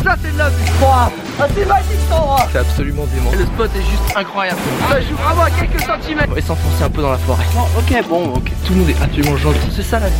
[0.03, 1.09] Ça c'est de la vie Ah
[1.53, 3.31] c'est magique cet endroit C'est absolument dément.
[3.31, 6.89] Le spot est juste incroyable Ça joue vraiment à quelques centimètres On va s'enfoncer un
[6.89, 7.43] peu dans la forêt.
[7.53, 8.49] Bon, ok, bon, ok.
[8.65, 9.59] Tout le monde est absolument gentil.
[9.75, 10.15] C'est ça la vie.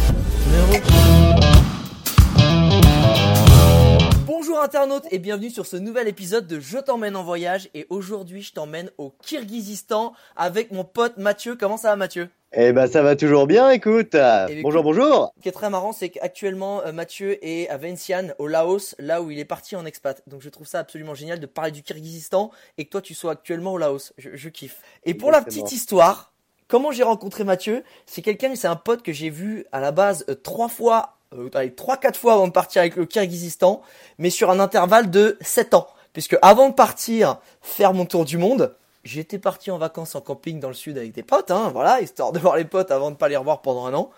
[4.59, 8.41] Bonjour internautes et bienvenue sur ce nouvel épisode de Je t'emmène en voyage et aujourd'hui
[8.41, 11.55] je t'emmène au Kirghizistan avec mon pote Mathieu.
[11.55, 12.27] Comment ça va Mathieu?
[12.51, 14.11] Eh ben ça va toujours bien, écoute.
[14.11, 15.31] ben, bonjour, bonjour.
[15.38, 19.21] Ce qui est très marrant c'est qu'actuellement euh, Mathieu est à Vientiane au Laos, là
[19.21, 20.21] où il est parti en expat.
[20.27, 23.31] Donc je trouve ça absolument génial de parler du Kirghizistan et que toi tu sois
[23.31, 24.11] actuellement au Laos.
[24.17, 24.81] Je, je kiffe.
[25.05, 26.33] Et pour la petite histoire,
[26.67, 27.85] comment j'ai rencontré Mathieu?
[28.05, 31.49] C'est quelqu'un, c'est un pote que j'ai vu à la base euh, trois fois, euh,
[31.53, 33.81] allez, trois quatre fois avant de partir avec le Kirghizistan,
[34.17, 35.88] mais sur un intervalle de 7 ans.
[36.13, 40.59] Puisque avant de partir faire mon tour du monde, j'étais parti en vacances en camping
[40.59, 43.16] dans le sud avec des potes, hein, voilà, histoire de voir les potes avant de
[43.16, 44.09] pas les revoir pendant un an.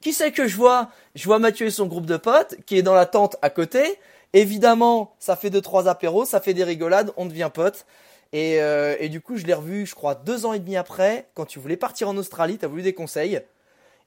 [0.00, 0.88] Qui c'est que je vois?
[1.14, 3.98] Je vois Mathieu et son groupe de potes qui est dans la tente à côté.
[4.32, 7.86] Évidemment, ça fait deux trois apéros, ça fait des rigolades, on devient potes.
[8.32, 11.28] Et, euh, et du coup, je l'ai revu, je crois, deux ans et demi après,
[11.34, 13.40] quand tu voulais partir en Australie, t'as voulu des conseils.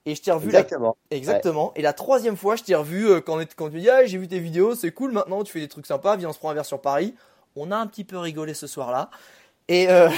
[0.06, 0.96] Et je t'ai revu la- Exactement.
[1.10, 1.72] Exactement.
[1.76, 3.38] Et la troisième fois, je t'ai revu euh, quand,
[3.70, 5.12] tu dis ah, j'ai vu tes vidéos, c'est cool.
[5.12, 6.16] Maintenant, tu fais des trucs sympas.
[6.16, 7.14] Viens, on se prend un verre sur Paris.
[7.56, 9.10] On a un petit peu rigolé ce soir-là.
[9.68, 10.10] Et, euh,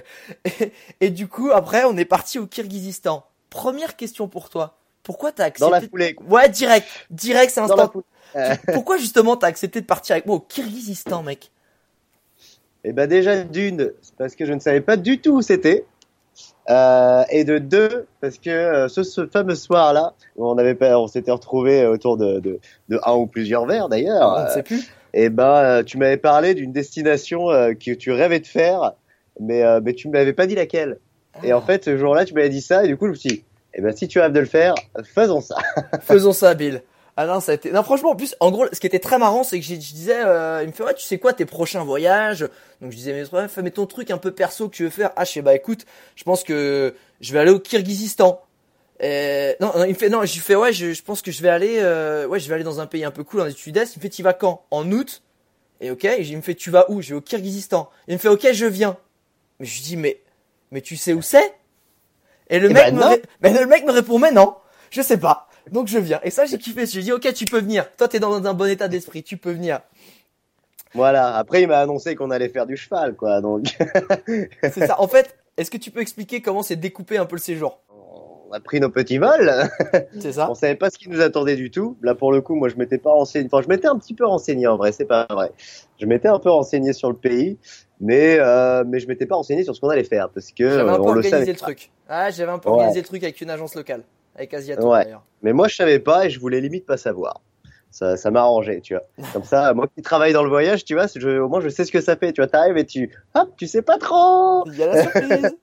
[0.44, 3.24] et, et du coup, après, on est parti au Kirghizistan.
[3.50, 4.78] Première question pour toi.
[5.02, 6.16] Pourquoi t'as accepté Dans la foulée.
[6.26, 7.92] Ouais, direct, direct, c'est instant.
[8.72, 11.52] Pourquoi justement t'as accepté de partir avec moi au Kirghizistan, mec?
[12.82, 15.86] Eh ben déjà d'une, c'est parce que je ne savais pas du tout où c'était.
[16.70, 21.06] Euh, et de deux, parce que euh, ce, ce fameux soir-là, on avait pas, on
[21.06, 22.58] s'était retrouvé autour de, de,
[22.88, 24.34] de un ou plusieurs verres d'ailleurs.
[24.36, 24.88] On ne euh, sait plus.
[25.12, 28.92] et ben, tu m'avais parlé d'une destination que tu rêvais de faire,
[29.40, 30.98] mais mais tu m'avais pas dit laquelle.
[31.42, 31.58] Et Ah.
[31.58, 33.44] en fait, ce jour-là, tu m'avais dit ça, et du coup, je me suis dit,
[33.74, 34.74] eh ben si tu rêves de le faire,
[35.14, 35.56] faisons ça.
[36.00, 36.80] Faisons ça, Bill.
[37.16, 37.70] Ah non, ça a été.
[37.70, 40.20] Non, franchement, en plus, en gros, ce qui était très marrant, c'est que je disais,
[40.24, 42.40] euh, il me fait, ouais, tu sais quoi, tes prochains voyages?
[42.80, 44.90] Donc je disais, mais ouais, fais- mais ton truc un peu perso que tu veux
[44.90, 45.12] faire.
[45.14, 45.86] Ah, je sais, bah écoute,
[46.16, 48.42] je pense que je vais aller au Kirghizistan.
[49.02, 51.32] Euh, non, non, il me fait, non, je lui fais, ouais, je, je pense que
[51.32, 53.50] je vais aller, euh, ouais, je vais aller dans un pays un peu cool, en
[53.50, 53.96] sud-est.
[53.96, 54.64] Il me fait, tu vas quand?
[54.70, 55.22] En août
[55.80, 57.02] Et ok, et il me fait, tu vas où?
[57.02, 57.90] Je vais au Kirghizistan.
[58.08, 58.96] Il me fait, ok, je viens.
[59.60, 60.20] Mais je lui dis, mais,
[60.72, 61.54] mais tu sais où c'est?
[62.50, 63.08] Et le Eh mec me, non.
[63.08, 64.56] ré- mais le mec me répond, mais non,
[64.90, 65.48] je sais pas.
[65.70, 66.20] Donc je viens.
[66.22, 66.86] Et ça, j'ai kiffé.
[66.86, 67.86] J'ai dit, ok, tu peux venir.
[67.96, 69.80] Toi, t'es dans un bon état d'esprit, tu peux venir.
[70.94, 71.36] Voilà.
[71.36, 73.40] Après, il m'a annoncé qu'on allait faire du cheval, quoi.
[73.40, 73.76] Donc,
[74.62, 75.00] C'est ça.
[75.00, 77.80] En fait, est-ce que tu peux expliquer comment c'est découpé un peu le séjour?
[77.90, 79.52] On a pris nos petits vols.
[80.20, 81.96] C'est ça On savait pas ce qui nous attendait du tout.
[82.02, 83.48] Là, pour le coup, moi, je m'étais pas renseigné.
[83.50, 84.92] Enfin, je m'étais un petit peu renseigné en vrai.
[84.92, 85.50] C'est pas vrai.
[86.00, 87.58] Je m'étais un peu renseigné sur le pays,
[88.00, 90.88] mais euh, mais je m'étais pas renseigné sur ce qu'on allait faire parce que J'avais
[90.90, 91.46] un peu on le organisé savait.
[91.52, 91.90] le truc.
[92.08, 92.74] Ah, j'avais un peu Ouais.
[92.76, 94.02] organisé le truc avec une agence locale.
[94.36, 95.04] Avec Asiato Ouais.
[95.04, 95.24] d'ailleurs.
[95.42, 97.40] Mais moi, je savais pas et je voulais limite pas savoir.
[97.90, 99.04] Ça, ça m'a arrangé, tu vois.
[99.32, 101.84] Comme ça, moi qui travaille dans le voyage, tu vois, je, au moins je sais
[101.84, 102.32] ce que ça fait.
[102.32, 104.64] Tu vois, t'arrives et tu, hop, tu sais pas trop.
[104.66, 105.56] Il y a la surprise.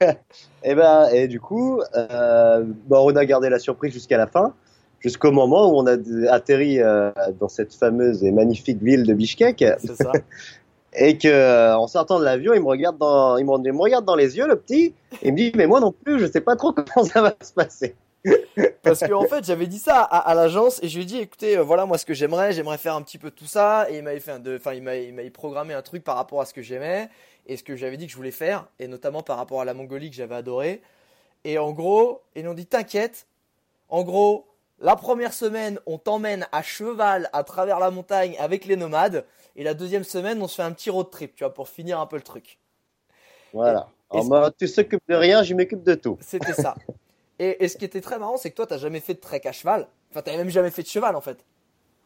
[0.64, 4.54] Et ben, et du coup, euh, bon, on a gardé la surprise jusqu'à la fin,
[5.00, 5.96] jusqu'au moment où on a
[6.32, 10.12] atterri euh, dans cette fameuse et magnifique ville de Bishkek, C'est ça.
[10.96, 13.80] et que euh, en sortant de l'avion, il me regarde dans, il me, il me
[13.80, 16.26] regarde dans les yeux, le petit, et il me dit, mais moi non plus, je
[16.26, 17.94] sais pas trop comment ça va se passer.
[18.82, 21.18] Parce que en fait, j'avais dit ça à, à l'agence et je lui ai dit,
[21.18, 23.86] écoutez, euh, voilà moi ce que j'aimerais, j'aimerais faire un petit peu tout ça.
[23.90, 26.40] Et il m'avait fait, un enfin il m'a, il m'avait programmé un truc par rapport
[26.40, 27.08] à ce que j'aimais
[27.46, 29.72] et ce que j'avais dit que je voulais faire, et notamment par rapport à la
[29.74, 30.82] Mongolie que j'avais adoré.
[31.44, 33.26] Et en gros, ils nous ont dit, t'inquiète.
[33.88, 34.46] En gros,
[34.80, 39.24] la première semaine, on t'emmène à cheval à travers la montagne avec les nomades,
[39.54, 42.00] et la deuxième semaine, on se fait un petit road trip, tu vois, pour finir
[42.00, 42.58] un peu le truc.
[43.52, 43.88] Voilà.
[44.12, 46.18] Et- En mode, tu s'occupes de rien, je m'occupe de tout.
[46.20, 46.74] C'était ça.
[47.38, 49.42] Et, et ce qui était très marrant, c'est que toi, t'as jamais fait de trek
[49.44, 49.88] à cheval.
[50.10, 51.38] Enfin, t'avais même jamais fait de cheval, en fait.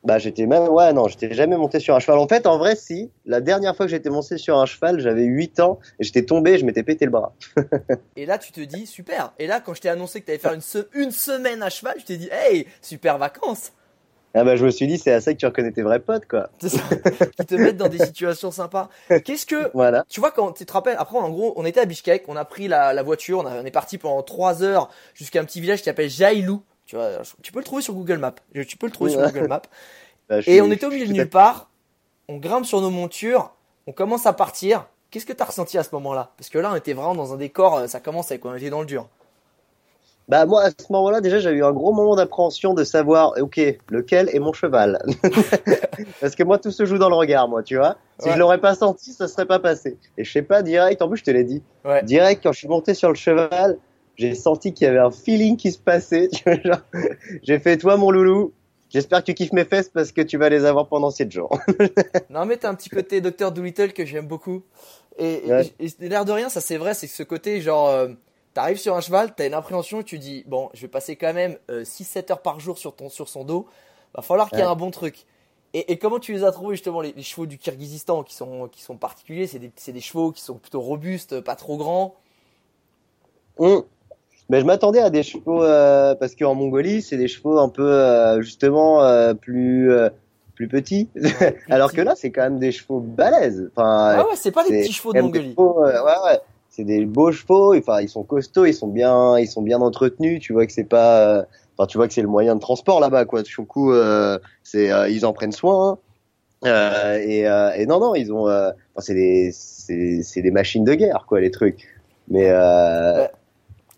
[0.02, 2.18] Bah, j'étais même, ouais, non, j'étais jamais monté sur un cheval.
[2.18, 3.10] En fait, en vrai, si.
[3.26, 6.56] La dernière fois que j'étais monté sur un cheval, j'avais 8 ans et j'étais tombé,
[6.56, 7.34] je m'étais pété le bras.
[8.16, 9.34] Et là, tu te dis, super.
[9.38, 11.96] Et là, quand je t'ai annoncé que t'allais faire une, se- une semaine à cheval,
[12.00, 13.72] je t'ai dit, hey, super vacances.
[14.34, 16.26] Ah bah je me suis dit c'est à ça que tu reconnais tes vrais potes
[16.26, 16.50] quoi.
[16.60, 16.82] C'est ça,
[17.36, 18.88] qui te mettent dans des situations sympas.
[19.24, 20.04] Qu'est-ce que Voilà.
[20.08, 22.44] tu vois quand tu te rappelles après en gros on était à Bishkek, on a
[22.44, 25.60] pris la, la voiture, on, a- on est parti pendant trois heures jusqu'à un petit
[25.60, 26.62] village qui s'appelle Jailou.
[26.86, 27.08] Tu vois,
[27.42, 28.34] tu peux le trouver sur Google Maps.
[28.66, 29.32] Tu peux le trouver sur Ouais.
[29.32, 29.62] Google Maps.
[30.28, 31.68] Bah, Et suis- on était au milieu de nulle part.
[32.28, 33.50] On grimpe sur nos montures,
[33.88, 34.86] on commence à partir.
[35.10, 36.30] Qu'est-ce que t'as ressenti à ce moment-là?
[36.36, 38.70] Parce que là on était vraiment dans un décor, euh, ça commençait quoi, on était
[38.70, 39.08] dans le dur.
[40.30, 43.60] Bah moi à ce moment-là déjà j'ai eu un gros moment d'appréhension de savoir ok
[43.90, 44.98] lequel est mon cheval
[46.20, 48.34] parce que moi tout se joue dans le regard moi tu vois si Ouais.
[48.34, 51.18] je l'aurais pas senti ça serait pas passé et je sais pas direct en plus
[51.18, 52.02] je te l'ai dit Ouais.
[52.04, 53.78] direct quand je suis monté sur le cheval
[54.16, 56.28] j'ai senti qu'il y avait un feeling qui se passait
[57.42, 58.52] j'ai fait toi mon loulou
[58.88, 61.58] j'espère que tu kiffes mes fesses parce que tu vas les avoir pendant 7 jours
[62.30, 64.62] Non mais t'as un petit côté Dr Doolittle que j'aime beaucoup.
[65.18, 65.72] Et, et- Ouais.
[65.80, 68.08] et l'air de rien, ça c'est vrai, c'est que ce côté genre, euh,
[68.54, 71.56] t'arrives sur un cheval, t'as une appréhension, tu dis bon, je vais passer quand même
[71.68, 73.66] 6-7 heures par jour sur ton sur son dos,
[74.14, 74.70] va falloir qu'il y ait Ouais.
[74.70, 75.26] un bon truc.
[75.72, 78.68] Et, et comment tu les as trouvés justement les, les chevaux du Kyrgyzstan qui sont
[78.68, 82.16] qui sont particuliers, c'est des des chevaux qui sont plutôt robustes, pas trop grands?
[83.58, 83.84] Hum.
[84.48, 87.88] Mais je m'attendais à des chevaux euh, parce qu'en Mongolie, c'est des chevaux un peu
[87.88, 90.08] euh, justement euh, plus euh,
[90.56, 91.08] plus petits.
[91.70, 93.70] Alors que là, c'est quand même des chevaux balèzes.
[93.76, 95.52] Enfin, Ah ouais, c'est pas les petits chevaux de Mongolie.
[95.52, 96.40] chevaux, euh, ouais, ouais.
[96.70, 97.74] C'est des beaux chevaux.
[97.76, 100.40] Enfin, ils sont costauds, ils sont bien, ils sont bien entretenus.
[100.40, 101.44] Tu vois que c'est pas, euh,
[101.76, 103.42] enfin, tu vois que c'est le moyen de transport là-bas, quoi.
[103.68, 105.92] Coup, euh, c'est, euh, ils en prennent soin.
[105.92, 105.98] hein.
[106.66, 111.40] Euh, et, non, non, ils ont, enfin, c'est des, c'est, des machines de guerre, quoi,
[111.40, 111.88] les trucs.
[112.28, 113.26] Mais euh,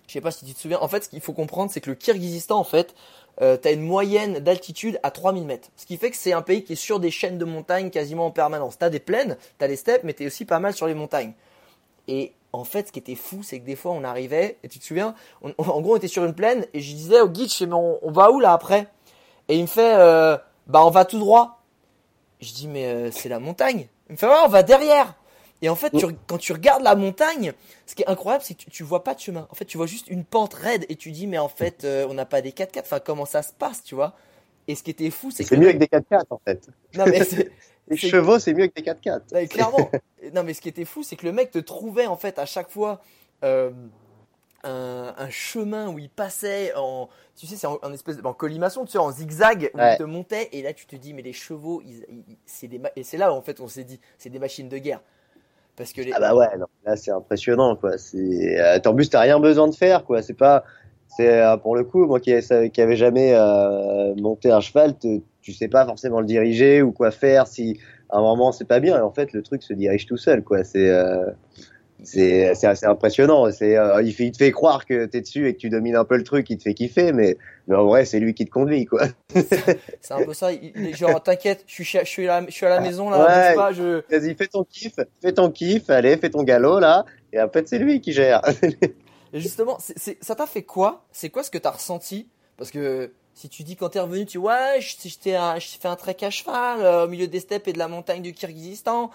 [0.06, 0.78] Je sais pas si tu te souviens.
[0.80, 2.94] En fait, ce qu'il faut comprendre, c'est que le Kyrgyzstan, en fait,
[3.40, 5.68] euh, t'as une moyenne d'altitude à 3000 mètres.
[5.76, 8.26] Ce qui fait que c'est un pays qui est sur des chaînes de montagnes quasiment
[8.26, 8.78] en permanence.
[8.78, 11.32] T'as des plaines, t'as les steppes, mais t'es aussi pas mal sur les montagnes.
[12.08, 14.78] Et en fait, ce qui était fou, c'est que des fois, on arrivait, et tu
[14.78, 17.28] te souviens, on- on- en gros, on était sur une plaine, et je disais au
[17.28, 18.86] guide, je fais, mais on, on va où là après?
[19.48, 21.62] Et il me fait, euh, bah on va tout droit.
[22.40, 23.88] Je dis, mais euh, c'est la montagne.
[24.08, 25.14] Il me fait, ouais, on va derrière.
[25.62, 27.52] Et en fait, tu re- quand tu regardes la montagne,
[27.86, 29.46] ce qui est incroyable, c'est que tu, tu vois pas de chemin.
[29.50, 32.06] En fait, tu vois juste une pente raide et tu dis, mais en fait, euh,
[32.10, 32.80] on n'a pas des 4x4.
[32.80, 34.14] Enfin, comment ça se passe, tu vois?
[34.68, 35.48] Et ce qui était fou, c'est que.
[35.50, 36.68] c'est mieux avec des 4x4 en fait.
[36.96, 37.50] Non, mais c'est-
[37.92, 39.10] Les chevaux, c'est mieux que des 4x4.
[39.10, 39.90] non, mais clairement.
[40.34, 42.46] non, mais ce qui était fou, c'est que le mec te trouvait en fait à
[42.46, 43.00] chaque fois
[43.44, 43.70] euh,
[44.64, 48.32] un, un chemin où il passait en, tu sais, c'est en, en espèce de, en
[48.32, 49.94] collimation, tu sais, en zigzag où Ouais.
[49.94, 52.80] il te montait et là tu te dis, mais les chevaux, ils, ils- c'est des,
[52.94, 55.00] et c'est là en fait on s'est dit, c'est des machines de guerre.
[55.74, 57.98] Parce que les, Ah bah ouais, non, là c'est impressionnant quoi.
[57.98, 60.22] C'est, euh, en plus t'as rien besoin de faire quoi.
[60.22, 60.64] C'est pas,
[61.16, 62.32] c'est euh, pour le coup moi qui,
[62.72, 66.92] qui avait jamais euh, monté un cheval, te- tu sais pas forcément le diriger ou
[66.92, 67.78] quoi faire si
[68.10, 68.96] à un moment c'est pas bien.
[68.96, 70.64] Et en fait le truc se dirige tout seul quoi.
[70.64, 71.26] C'est euh,
[72.04, 73.50] c'est assez impressionnant.
[73.52, 75.94] C'est euh, il, fait, il te fait croire que t'es dessus et que tu domines
[75.96, 77.36] un peu le truc, il te fait kiffer, mais
[77.68, 79.02] mais en vrai c'est lui qui te conduit quoi.
[79.34, 80.50] c'est un peu ça.
[80.52, 83.18] Il, genre, t'inquiète, je suis, je suis à, la- je suis à la maison là,
[83.24, 83.48] Ouais.
[83.48, 87.04] bouge pas, je, Vas-y fais ton kiff, fais ton kiff, allez fais ton galop là.
[87.32, 88.42] Et après c'est lui qui gère.
[89.32, 91.04] Et justement, c'est, c'est- ça t'a fait quoi?
[91.12, 92.28] C'est quoi ce que t'as ressenti?
[92.56, 95.96] Parce que si tu dis quand t'es revenu, tu ouais, je- j'étais j'ai fait un
[95.96, 99.10] trek à cheval euh, au milieu des steppes et de la montagne du Kyrgyzstan.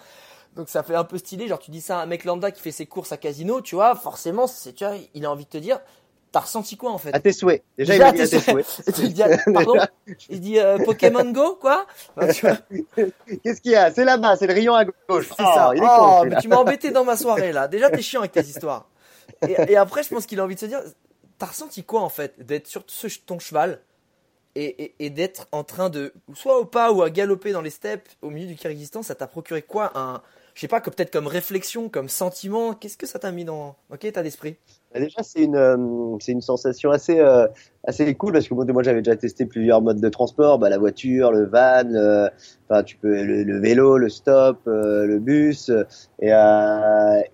[0.56, 1.48] Donc ça fait un peu stylé.
[1.48, 3.76] Genre tu dis ça à un mec lambda qui fait ses courses à casino, tu
[3.76, 5.80] vois, forcément, c'est, tu vois, il a envie de te dire,
[6.32, 7.12] t'as ressenti quoi en fait?
[7.12, 7.62] À tes souhaits.
[7.78, 8.66] Déjà, Déjà, il dit à tes souhaits.
[9.14, 9.76] Dis, ah, pardon?
[10.30, 11.86] Il dit euh, Pokémon Go, quoi?
[12.16, 12.58] Enfin,
[13.44, 13.90] Qu'est-ce qu'il y a?
[13.92, 15.30] C'est là-bas, c'est le rayon à gauche.
[15.36, 15.70] C'est ça.
[15.74, 17.68] il est Oh, con, mais tu m'as embêté dans ma soirée là.
[17.68, 18.87] Déjà, t'es chiant avec tes histoires.
[19.46, 20.80] Et, après, je pense qu'il a envie de se dire,
[21.38, 23.80] t'as ressenti quoi en fait d'être sur ce- ton cheval
[24.54, 28.30] et d'être en train de, soit au pas ou à galoper dans les steppes au
[28.30, 30.20] milieu du Kyrgyzstan, ça t'a procuré quoi un,
[30.58, 33.76] je sais pas, que peut-être comme réflexion, comme sentiment, qu'est-ce que ça t'a mis dans,
[33.90, 34.56] dans quel état d'esprit?
[34.92, 37.46] Bah, Déjà, c'est une, euh, c'est une sensation assez, euh,
[37.84, 40.78] assez cool parce que moi, moi, j'avais déjà testé plusieurs modes de transport, bah, la
[40.78, 42.28] voiture, le van, le-
[42.68, 45.70] enfin, tu peux, le, le vélo, le stop, euh, le bus,
[46.20, 46.30] et,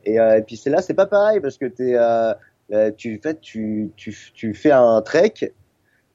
[0.04, 4.14] et, et puis c'est là, c'est pas pareil parce que euh, tu, fait, tu, tu,
[4.34, 5.32] tu fais un trek,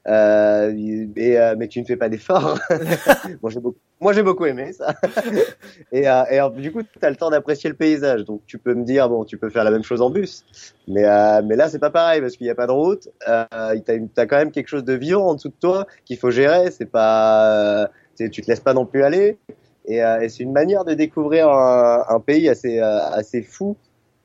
[0.08, 0.74] euh,
[1.16, 2.60] et, euh, mais tu ne fais pas d'efforts.
[3.42, 4.94] moi, j'ai beaucoup, moi, j'ai beaucoup aimé ça.
[5.92, 8.24] et, euh, et alors, du coup, tu as le temps d'apprécier le paysage.
[8.26, 10.46] Donc, tu peux me dire, bon, tu peux faire la même chose en bus.
[10.88, 13.10] Mais, euh, mais là, c'est pas pareil parce qu'il n'y a pas de route.
[13.28, 13.46] Euh,
[13.86, 16.32] t'as, une- t'as quand même quelque chose de vivant en dessous de toi qu'il faut
[16.32, 16.72] gérer.
[16.72, 17.88] C'est pas, euh,
[18.18, 19.38] tu te laisses pas non plus aller.
[19.86, 23.76] Et, euh, et c'est une manière de découvrir un, un pays assez, assez fou.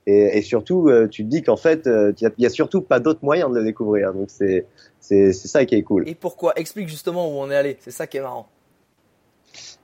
[0.07, 3.25] Et, et surtout, tu te dis qu'en fait, il y, a- a surtout pas d'autres
[3.25, 4.12] moyens de le découvrir.
[4.12, 6.09] Donc, c'est ça qui est cool.
[6.09, 6.52] Et pourquoi?
[6.57, 7.76] Explique justement où on est allé.
[7.81, 8.47] C'est ça qui est marrant.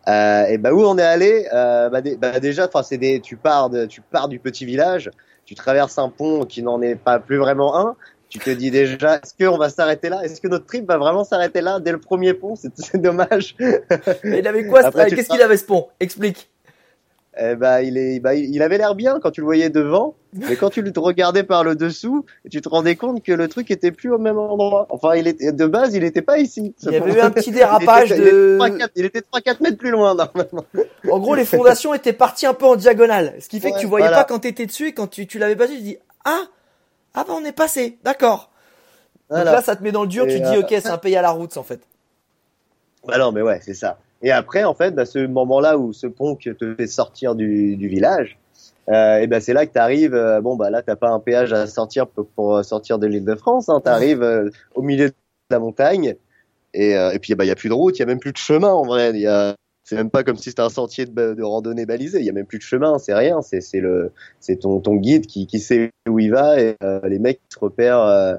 [0.08, 3.36] Euh, et bah où on est allé euh, bah, bah, déjà enfin c'est des tu
[3.36, 5.10] pars de tu pars du petit village
[5.44, 7.96] tu traverses un pont qui n'en est pas plus vraiment un.
[8.28, 10.22] Tu te dis déjà, est-ce qu'on va s'arrêter là?
[10.22, 12.54] Est-ce que notre trip va vraiment s'arrêter là dès le premier pont?
[12.54, 13.56] C'est dommage.
[14.22, 15.88] Mais il avait quoi ce- Après, Qu'est-ce qu'il avait ce pont?
[15.98, 16.48] Explique.
[17.38, 20.56] Eh ben, il est, bah, il avait l'air bien quand tu le voyais devant, mais
[20.56, 23.92] quand tu le regardais par le dessous, tu te rendais compte que le truc était
[23.92, 24.86] plus au même endroit.
[24.90, 26.74] Enfin, il était de base, il était pas ici.
[26.82, 28.58] Il y avait eu un petit dérapage il était, de.
[28.96, 30.64] Il était 3-4 mètres plus loin normalement.
[31.08, 33.86] En gros, les fondations étaient parties un peu en diagonale, ce qui fait que tu
[33.86, 34.24] voyais voilà.
[34.24, 36.42] pas quand t'étais dessus et quand tu, tu l'avais passé, tu dis ah
[37.14, 38.50] ah bah on est passé, d'accord.
[39.30, 40.88] Donc là, ça te met dans le dur, Et, tu te dis euh, ok, c'est
[40.88, 41.80] un pays à la route en fait.
[43.06, 43.98] Bah non, mais ouais, c'est ça.
[44.22, 47.76] Et après, en fait, bah, ce moment-là où ce pont qui te fait sortir du,
[47.76, 48.38] du village,
[48.88, 50.18] euh, et ben c'est là que tu arrives.
[50.42, 53.34] bon, bah là, t'as pas un péage à sortir pour, pour sortir de l'île de
[53.36, 53.68] France.
[53.68, 55.14] Hein, tu arrives au milieu de
[55.50, 56.16] la montagne.
[56.74, 58.20] Et, euh, et puis, bah, il y a plus de route, il y a même
[58.20, 59.18] plus de chemin en vrai.
[59.18, 62.20] Y a, c'est même pas comme si c'était un sentier de, de randonnée balisé.
[62.20, 63.42] Il y a même plus de chemin, c'est rien.
[63.42, 67.00] C'est, c'est le, c'est ton, ton guide qui, qui sait où il va et euh,
[67.04, 68.38] les mecs qui se repèrent.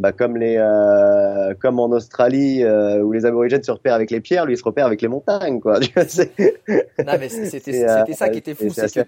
[0.00, 4.22] Bah, comme les euh, comme en Australie euh, où les aborigènes se repèrent avec les
[4.22, 5.78] pierres, lui il se repère avec les montagnes quoi.
[7.04, 9.00] Non mais c'était euh, c'était ça qui était fou, c'est que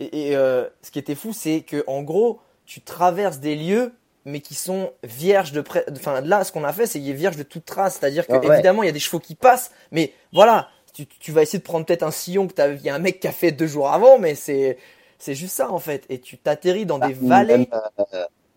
[0.00, 3.92] et, et, ce qui était fou, c'est que en gros, tu traverses des lieux
[4.24, 5.86] mais qui sont vierges de près.
[5.92, 8.32] Enfin là, ce qu'on a fait, c'est qu'il est vierge de toute trace, c'est-à-dire que
[8.32, 8.54] Ah ouais.
[8.54, 11.64] évidemment, il y a des chevaux qui passent, mais voilà, tu, tu vas essayer de
[11.64, 13.90] prendre peut-être un sillon que il y a un mec qui a fait deux jours
[13.90, 14.78] avant, mais c'est
[15.18, 17.58] c'est juste ça en fait, et tu t'atterris dans des vallées.
[17.58, 17.66] Même,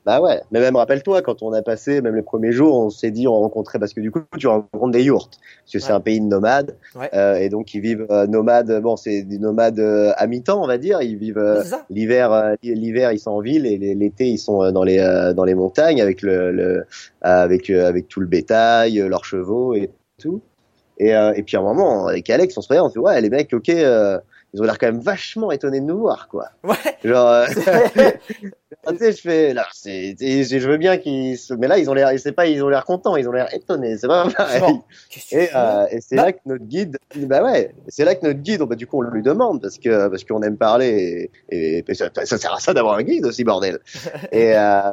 [0.06, 3.12] bah ouais, mais même rappelle-toi quand on a passé même les premiers jours, on s'est
[3.12, 6.00] dit on rencontrait parce que du coup tu rencontres des yourtes parce que c'est un
[6.00, 7.10] pays de nomades Ouais.
[7.14, 8.82] euh, et donc ils vivent euh, nomades.
[8.82, 11.02] Bon, c'est des nomades euh, à mi-temps on va dire.
[11.04, 14.72] Ils vivent euh, l'hiver euh, l'hiver ils sont en ville et l'été ils sont euh,
[14.72, 16.84] dans les euh, dans les montagnes avec le, le euh,
[17.22, 20.42] avec euh, avec tout le bétail, leurs chevaux et tout.
[20.98, 23.00] Et euh, et puis à un moment avec Alex on se regarde on se dit
[23.00, 24.20] ouais les mecs ok euh,
[24.54, 26.50] ils ont l'air quand même vachement étonnés de nous voir quoi.
[26.64, 26.76] Ouais.
[27.04, 27.46] Genre euh,
[28.90, 31.94] tu sais je fais là c'est je veux bien qu'ils se mais là ils ont
[31.94, 34.62] l'air c'est pas ils ont l'air contents ils ont l'air étonnés c'est pas pareil.
[35.32, 38.40] Et, euh, et c'est Bah- là que notre guide, bah ouais, c'est là que notre
[38.40, 41.84] guide, bah du coup on lui demande parce que parce qu'on aime parler et, et,
[41.88, 43.80] et ça, ça sert à ça d'avoir un guide aussi bordel.
[44.32, 44.92] et euh,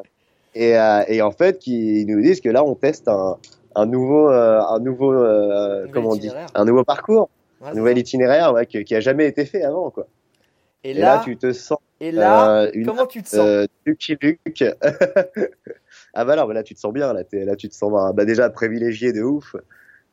[0.55, 3.37] et euh, et en fait qui nous disent que là on teste un
[3.75, 7.29] un nouveau euh, un nouveau euh, comment on dit un nouveau parcours,
[7.61, 10.07] Ouais, un nouvel itinéraire ouais, qui, qui a jamais été fait avant quoi.
[10.85, 13.41] Et Et, là, là, tu te sens et là, euh, une comment tu te sens
[13.41, 14.65] euh, Lucky Luke.
[16.15, 18.25] ah bah non, bah là tu te sens bien, là, là tu te sens bah,
[18.25, 19.57] déjà privilégié de ouf.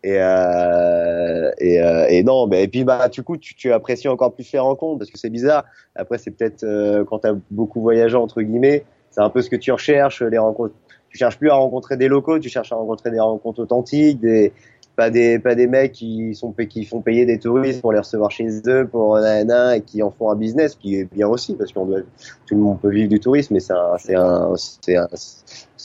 [0.03, 4.07] Et, euh, et, euh, et non, mais et puis bah du coup tu, tu apprécies
[4.07, 5.65] encore plus les rencontres parce que c'est bizarre.
[5.95, 9.55] Après c'est peut-être euh, quand t'as beaucoup voyagé entre guillemets, c'est un peu ce que
[9.55, 10.75] tu recherches, les rencontres.
[11.10, 14.53] Tu cherches plus à rencontrer des locaux, tu cherches à rencontrer des rencontres authentiques, des
[14.95, 18.31] pas des pas des mecs qui sont qui font payer des touristes pour les recevoir
[18.31, 21.73] chez eux pour nanana et qui en font un business qui est bien aussi parce
[21.73, 21.99] qu'on doit
[22.45, 25.07] tout le monde peut vivre du tourisme mais c'est un c'est un c'est un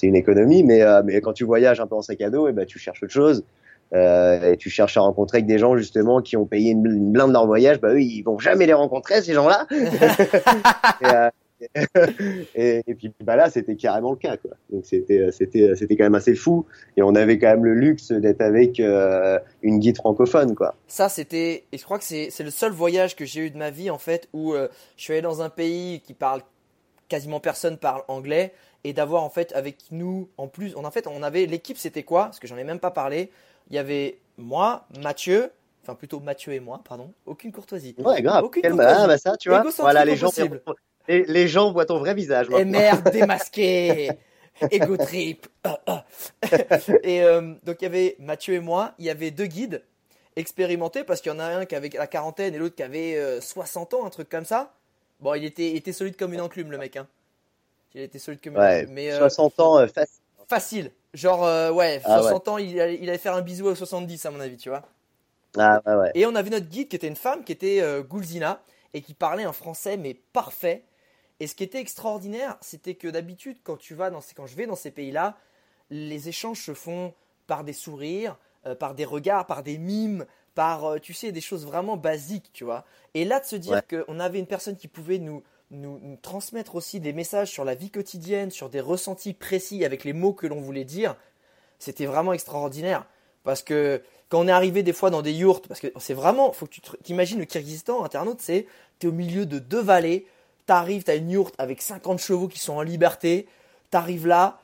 [0.07, 2.53] une économie mais euh, mais quand tu voyages un peu en sac à dos et
[2.53, 3.45] ben tu cherches autre chose.
[3.93, 7.31] Euh, et tu cherches à rencontrer avec des gens justement qui ont payé une, blinde
[7.31, 9.67] de leur voyage bah eux ils vont jamais les rencontrer ces gens-là.
[11.03, 11.31] Euh,
[12.55, 16.05] et, et puis bah là c'était carrément le cas quoi donc c'était c'était c'était quand
[16.05, 19.97] même assez fou et on avait quand même le luxe d'être avec euh, une guide
[19.97, 23.47] francophone quoi Ça, c'était, et je crois que c'est c'est le seul voyage que j'ai
[23.47, 26.15] eu de ma vie en fait où euh, je suis allé dans un pays qui
[26.15, 26.43] parle
[27.09, 28.53] quasiment personne parle anglais
[28.85, 32.03] et d'avoir en fait avec nous en plus, on en fait on avait l'équipe c'était
[32.03, 32.25] quoi?
[32.25, 33.31] Parce que j'en ai même pas parlé.
[33.69, 35.51] Il y avait moi, Mathieu,
[35.83, 37.13] enfin plutôt Mathieu et moi, pardon.
[37.27, 37.95] Aucune courtoisie.
[37.99, 38.95] ouais grave Aucune courtoisie.
[38.97, 40.31] ah, bah ça tu vois voilà les gens.
[41.11, 44.11] Les, les gens voient ton vrai visage Et merde, démasqué
[44.71, 46.05] Ego trip Ah, ah.
[47.03, 49.83] Et euh, donc il y avait Mathieu et moi, il y avait deux guides
[50.37, 53.17] expérimentés parce qu'il y en a un qui avait la quarantaine et l'autre qui avait
[53.17, 54.75] euh, 60 ans, un truc comme ça.
[55.21, 56.97] Bon, il était, il était solide comme une enclume le mec.
[56.97, 57.07] Hein.
[57.95, 58.95] Il était solide comme une ouais enclume.
[58.95, 60.91] Mais euh, 60 ans euh, facile facile.
[61.15, 64.27] Genre, euh, ouais, Ah 60 ans, il allait, il allait faire un bisou à 70
[64.27, 64.83] à mon avis, tu vois.
[65.57, 68.03] ah ouais ouais Et on avait notre guide qui était une femme, qui était euh,
[68.03, 68.61] Goulzina,
[68.93, 70.83] et qui parlait un français mais parfait.
[71.41, 74.55] Et ce qui était extraordinaire, c'était que d'habitude, quand tu vas dans ces, quand je
[74.57, 75.37] vais dans ces pays-là,
[75.91, 77.15] les échanges se font
[77.47, 81.41] par des sourires, euh, par des regards, par des mimes, par, euh, tu sais, des
[81.41, 82.85] choses vraiment basiques, tu vois.
[83.15, 84.05] Et là, de se dire Ouais.
[84.07, 87.75] qu'on avait une personne qui pouvait nous, nous, nous transmettre aussi des messages sur la
[87.75, 91.17] vie quotidienne, sur des ressentis précis avec les mots que l'on voulait dire,
[91.79, 93.07] c'était vraiment extraordinaire.
[93.45, 96.53] Parce que quand on est arrivé des fois dans des yourtes, parce que c'est vraiment,
[96.53, 98.67] faut que tu t'imagines le Kyrgyzstan, internaute, c'est,
[98.99, 100.27] t'es au milieu de deux vallées,
[100.71, 103.49] t'arrives, t'as une yourte avec 50 chevaux qui sont en liberté,
[103.91, 104.61] t'arrives là,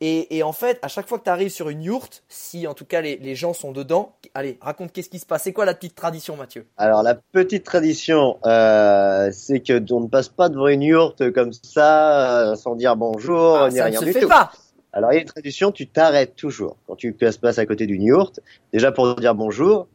[0.00, 2.86] et, et en fait, à chaque fois que t'arrives sur une yourte, si en tout
[2.86, 5.74] cas les, les gens sont dedans, allez, raconte qu'est-ce qui se passe, c'est quoi la
[5.74, 6.64] petite tradition, Mathieu?
[6.78, 11.52] Alors la petite tradition, euh, c'est que on ne passe pas devant une yourte comme
[11.52, 14.28] ça, euh, sans dire bonjour, Ah, ni Ça ne rien se du fait tout.
[14.28, 14.52] pas
[14.94, 18.02] Alors, il y a une tradition, tu t'arrêtes toujours quand tu passes à côté d'une
[18.02, 18.40] yourte,
[18.72, 19.88] déjà pour dire bonjour.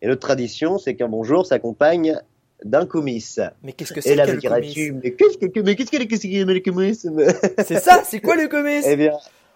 [0.00, 2.18] Et l'autre tradition, c'est qu'un bonjour s'accompagne
[2.64, 3.40] d'un comice.
[3.62, 4.36] Mais qu'est-ce que Et c'est là, que me
[5.02, 7.06] mais qu'est-ce que, mais qu'est-ce que, qu'est-ce que le comice
[7.64, 9.12] C'est ça, c'est quoi le comice Eh bien,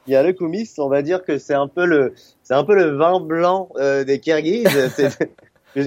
[0.07, 2.65] il y a le comice, on va dire que c'est un peu le, c'est un
[2.65, 4.69] peu le vin blanc euh, des Kirghizes.
[5.77, 5.83] Je,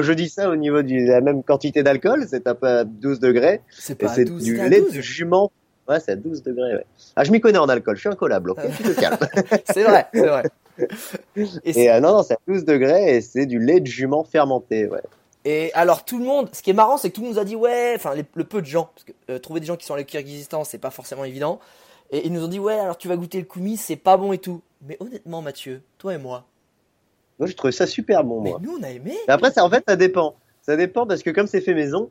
[0.00, 3.20] je dis ça au niveau de la même quantité d'alcool, c'est un peu à 12
[3.20, 3.60] degrés.
[3.68, 4.94] C'est Et pas à c'est 12, du à lait 12.
[4.94, 5.52] de jument.
[5.86, 6.86] Ouais, c'est à 12 degrés, ouais.
[7.14, 9.18] Ah, je m'y connais en alcool, je suis un collable, ok, tu te calmes.
[9.70, 10.44] C'est vrai, c'est vrai.
[11.36, 14.24] Et, Et euh, non, non, c'est à 12 degrés et c'est du lait de jument
[14.24, 15.02] fermenté, ouais.
[15.44, 17.40] Et alors tout le monde, ce qui est marrant, c'est que tout le monde nous
[17.40, 19.84] a dit ouais, enfin le peu de gens, parce que euh, trouver des gens qui
[19.86, 21.60] sont allés au Kyrgyzstan, c'est pas forcément évident.
[22.10, 24.32] Et ils nous ont dit ouais, alors tu vas goûter le koumi, c'est pas bon
[24.32, 24.62] et tout.
[24.86, 26.44] Mais honnêtement, Mathieu, toi et moi,
[27.38, 28.60] Moi, j'ai trouvé ça super bon, mais moi.
[28.62, 29.16] nous on a aimé.
[29.26, 30.36] Mais après, ça, en fait, ça dépend.
[30.62, 32.10] Ça dépend parce que comme c'est fait maison,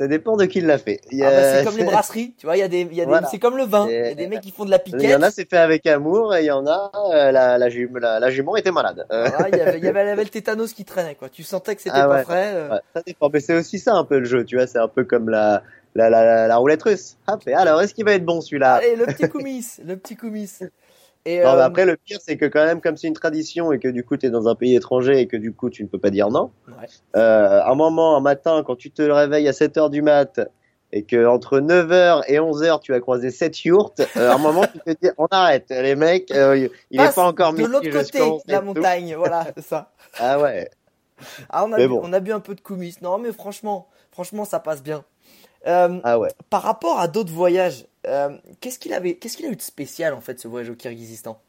[0.00, 0.98] ça dépent de qui l'a fait.
[1.12, 3.04] Ah bah, c'est comme les brasseries, tu vois, il y a des, il y a
[3.04, 3.28] des- Voilà.
[3.28, 3.86] c'est comme le vin.
[3.86, 5.22] Il y a des mecs qui font de la Il y en piquette.
[5.22, 8.30] a, c'est fait avec amour, et il y en a, euh, la, la, la, la
[8.30, 9.04] jument était malade.
[9.12, 11.16] Euh, Voilà, il y avait, il y avait, il y avait le tétanos qui traînait,
[11.16, 11.28] quoi.
[11.28, 12.22] Tu sentais que c'était Ah pas ouais.
[12.24, 12.52] frais.
[12.54, 12.70] euh.
[12.70, 13.28] ouais, ça dépend.
[13.30, 15.62] Mais c'est aussi ça un peu le jeu, tu vois, c'est un peu comme la,
[15.94, 17.16] la, la, la, la roulette russe.
[17.28, 18.76] Hop, et alors, est-ce qu'il va être bon celui-là?
[18.76, 20.50] Allez, le petit koumis, le petit koumis.
[21.26, 23.72] Et Non, mais euh, après, le pire, c'est que quand même, comme c'est une tradition
[23.72, 25.82] et que du coup, tu es dans un pays étranger et que du coup, tu
[25.82, 26.86] ne peux pas dire non, ouais.
[27.16, 30.40] euh, un moment, un matin, quand tu te réveilles à 7 heures du mat
[30.92, 34.64] et que entre 9h et 11h, tu as croisé 7 yourtes, euh, à un moment,
[34.72, 37.70] tu te dis, on arrête, les mecs, euh, il est Passe pas encore de midi
[37.70, 39.92] l'autre côté jusqu'à 11 de la montagne, voilà, ça.
[40.18, 40.70] Ah ouais.
[41.50, 42.00] Ah, on a, bu, bon.
[42.02, 42.96] on a bu un peu de koumis.
[43.02, 45.04] Non, mais franchement, franchement, ça passe bien.
[45.66, 46.30] Euh, Ah ouais.
[46.48, 48.28] par rapport à d'autres voyages, euh,
[48.60, 51.40] qu'est-ce qu'il avait, qu'est-ce qu'il a eu de spécial en fait ce voyage au Kyrgyzstan?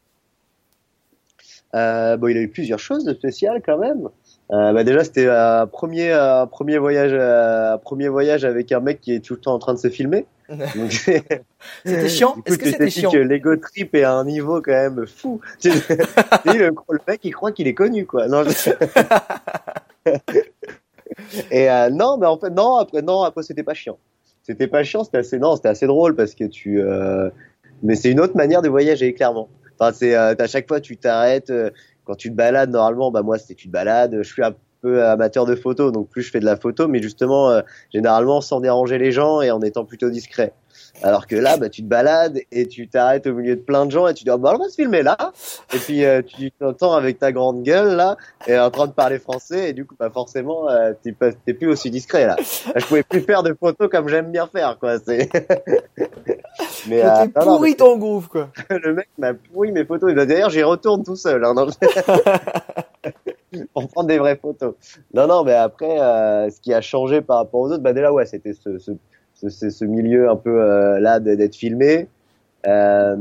[1.74, 4.10] Euh, bon, il a eu plusieurs choses de spéciales quand même.
[4.52, 9.00] Euh, bah déjà, c'était un premier, un premier voyage, un premier voyage avec un mec
[9.00, 10.26] qui est tout le temps en train de se filmer.
[11.86, 13.10] C'était chiant Est-ce que c'était chiant?
[13.10, 15.40] que l'ego trip est à un niveau quand même fou.
[15.64, 18.28] Le, le mec, il croit qu'il est connu, quoi.
[18.28, 18.72] Non, je-
[21.52, 23.98] Et euh, non, mais en fait, non, après, non, après, c'était pas chiant.
[24.44, 27.30] C'était pas chiant, c'était assez, non, c'était assez drôle parce que tu, euh,
[27.84, 29.50] mais c'est une autre manière de voyager, clairement.
[29.80, 31.72] Enfin, c'est, euh, à chaque fois, tu t'arrêtes, euh,
[32.06, 35.04] quand tu te balades, normalement, bah, moi, c'est tu te balades, je suis un peu
[35.04, 37.62] amateur de photos, donc plus je fais de la photo, mais justement, euh,
[37.94, 40.54] généralement, sans déranger les gens et en étant plutôt discret.
[41.04, 43.92] Alors que là, bah, tu te balades et tu t'arrêtes au milieu de plein de
[43.92, 45.18] gens et tu dis, oh, bah, on va se filmer là.
[45.74, 49.18] Et puis, euh, tu t'entends avec ta grande gueule, là, et en train de parler
[49.18, 52.36] français, et du coup, bah, forcément, euh, t'es pas- t'es plus aussi discret, là.
[52.76, 55.00] Je pouvais plus faire de photos comme j'aime bien faire, quoi.
[55.00, 55.30] C'est...
[56.88, 58.50] mais, euh, C'était non, pourri ton groove quoi.
[58.70, 60.14] mais le mec m'a pourri mes photos.
[60.14, 61.68] D'ailleurs, j'y retourne tout seul, hein, non,
[63.74, 64.74] pour prendre des vraies photos.
[65.14, 68.12] Non, non, mais après, euh, ce qui a changé par rapport aux autres, bah, déjà,
[68.12, 68.92] ouais, c'était ce, ce,
[69.42, 72.08] ce, ce- ce milieu un peu, euh, là, d'être filmé.
[72.68, 73.16] Euh,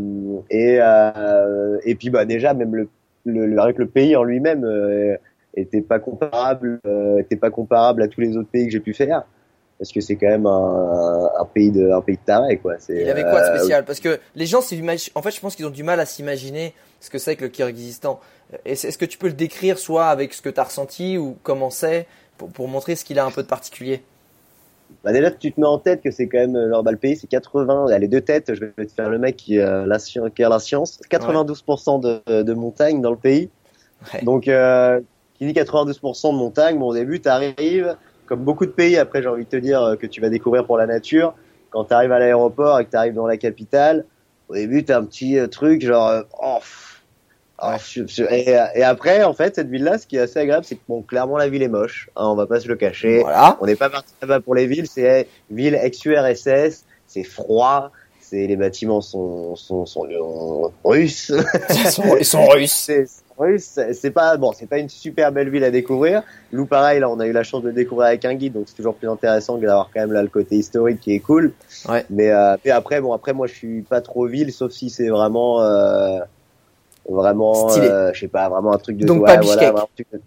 [0.50, 2.88] et, euh, et puis bah déjà même le,
[3.24, 4.64] le, le- avec le pays en lui-même
[5.56, 8.92] était pas comparable euh, était pas comparable à tous les autres pays que j'ai pu
[8.94, 9.24] faire
[9.78, 13.08] parce que c'est quand même un, un pays de un pays de taré quoi Il
[13.08, 13.84] avait quoi de euh, spécial?
[13.86, 14.58] Parce que les gens,
[15.14, 17.48] en fait, je pense qu'ils ont du mal à s'imaginer ce que c'est que le
[17.50, 18.20] Kyrgyzstan.
[18.66, 21.36] Est-ce est-ce que tu peux le décrire soit avec ce que tu as ressenti ou
[21.42, 22.06] comment c'est
[22.36, 24.02] pour, pour montrer ce qu'il a un peu de particulier?
[25.04, 27.16] Bah déjà tu te mets en tête que c'est quand même leur bah, le pays
[27.16, 29.58] c'est 80 il y a les deux têtes je vais te faire le mec qui,
[29.58, 31.00] euh, la, qui a la science.
[31.10, 33.50] 92% de, de montagne dans le pays.
[34.14, 34.22] Ouais.
[34.22, 35.00] donc euh,
[35.34, 39.28] qui dit 92% de montagne bon au début t'arrives comme beaucoup de pays après j'ai
[39.28, 41.34] envie de te dire euh, que tu vas découvrir pour la nature
[41.70, 44.04] quand t'arrives à l'aéroport et que t'arrives dans la capitale
[44.48, 46.58] au début t'as un petit euh, truc genre euh, oh,
[47.60, 50.38] pff, je- je- et, et après en fait cette ville là ce qui est assez
[50.38, 52.76] agréable c'est que bon clairement la ville est moche hein, on va pas se le
[52.76, 53.56] cacher Voilà.
[53.60, 58.56] on n'est pas parti là-bas pour les villes, c'est ville ex-URSS, c'est froid, c'est les
[58.56, 61.32] bâtiments sont sont, sont, euh, russes,
[61.70, 62.46] Ils sont, ils sont
[63.38, 63.78] russes.
[63.92, 66.22] c'est pas bon, c'est pas une super belle ville à découvrir.
[66.52, 68.64] Nous pareil, là on a eu la chance de le découvrir avec un guide, donc
[68.68, 71.52] c'est toujours plus intéressant que d'avoir quand même là le côté historique qui est cool.
[71.88, 72.04] Ouais.
[72.10, 75.08] Mais euh, mais après bon après moi je suis pas trop ville, sauf si c'est
[75.08, 76.18] vraiment euh,
[77.10, 80.20] vraiment euh, je sais pas vraiment un truc de Donc ouais, pas voilà, vraiment de-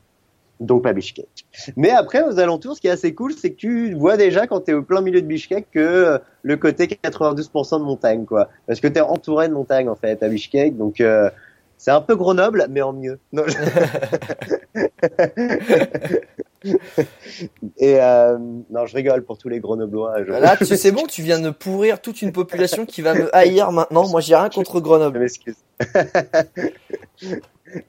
[0.60, 1.28] donc pas Bishkek.
[1.76, 4.62] Mais après, aux alentours, ce qui est assez cool, c'est que tu vois déjà quand
[4.62, 8.50] tu es au plein milieu de Bishkek que euh, le côté 92% de montagne, quoi.
[8.67, 10.78] Parce que tu es entouré de montagne, en fait, à Bishkek.
[10.78, 11.30] Donc, euh,
[11.84, 13.19] c'est un peu Grenoble, mais en mieux.
[13.34, 13.58] Non, je-
[17.78, 18.38] Et euh,
[18.69, 20.24] non, je rigole pour tous les Grenoblois.
[20.24, 20.32] Je...
[20.32, 23.74] Là, tu sais bon, tu viens de pourrir toute une population qui va me haïr
[23.74, 24.08] maintenant.
[24.08, 25.19] Moi, j'ai rien contre Je Grenoble.
[25.19, 25.58] m'excuse.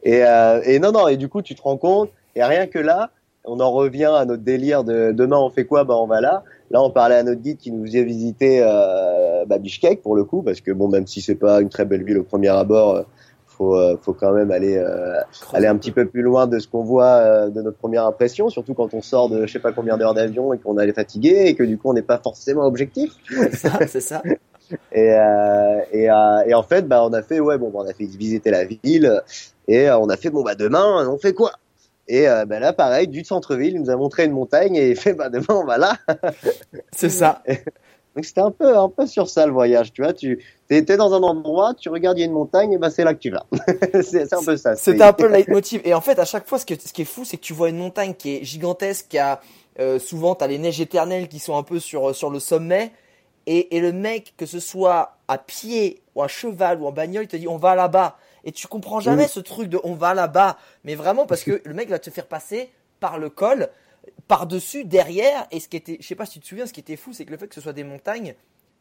[0.03, 2.81] et, euh, et non, non, et du coup, tu te rends compte, et rien que
[2.81, 3.11] là,
[3.45, 5.85] on en revient à notre délire de demain on fait quoi?
[5.85, 6.43] Bah on va là.
[6.73, 10.25] Là, on parlait à notre guide qui nous faisait visiter euh, bah, Bishkek pour le
[10.25, 12.97] coup, parce que bon, même si c'est pas une très belle ville au premier abord,
[12.97, 13.03] euh,
[13.57, 15.21] faut euh, faut quand même aller euh,
[15.53, 18.49] aller un petit peu plus loin de ce qu'on voit euh, de notre première impression,
[18.49, 21.45] surtout quand on sort de je sais pas combien d'heures d'avion et qu'on est fatigué
[21.47, 23.13] et que du coup on n'est pas forcément objectif.
[23.29, 24.23] C'est ça, c'est ça.
[24.93, 27.93] Et, euh, et, et en fait, bah, on a fait, ouais, bon, bah, on a
[27.93, 29.21] fait visiter la ville
[29.69, 31.53] et on a fait, bon, bah, demain, on fait quoi?
[32.07, 34.97] Et euh, bah, là, pareil, du centre-ville, il nous a montré une montagne et il
[34.97, 35.97] fait, bah, demain, on va là.
[36.93, 37.43] C'est ça.
[38.15, 40.13] Donc c'était un peu, un peu sur ça le voyage, tu vois.
[40.13, 43.03] Tu étais dans un endroit, tu regardes, il y a une montagne, et bah, c'est
[43.03, 43.47] là que tu vas.
[44.03, 44.77] c'est un peu ça.
[44.77, 45.81] C'était un peu le leitmotiv.
[45.85, 47.53] Et en fait, à chaque fois, ce, que, ce qui est fou, c'est que tu
[47.53, 49.41] vois une montagne qui est gigantesque, qui a
[49.81, 52.93] euh, souvent, t'as les neiges éternelles qui sont un peu sur, sur le sommet.
[53.47, 57.25] Et, et le mec, que ce soit à pied ou à cheval ou en bagnole,
[57.25, 58.17] il te dit on va là-bas.
[58.45, 60.57] Et tu comprends jamais ce truc de on va là-bas.
[60.85, 63.69] Mais vraiment parce que le mec va te faire passer par le col,
[64.29, 65.47] par-dessus, derrière.
[65.51, 67.13] Et ce qui était, je sais pas si tu te souviens, ce qui était fou,
[67.13, 68.35] c'est que le fait que ce soit des montagnes,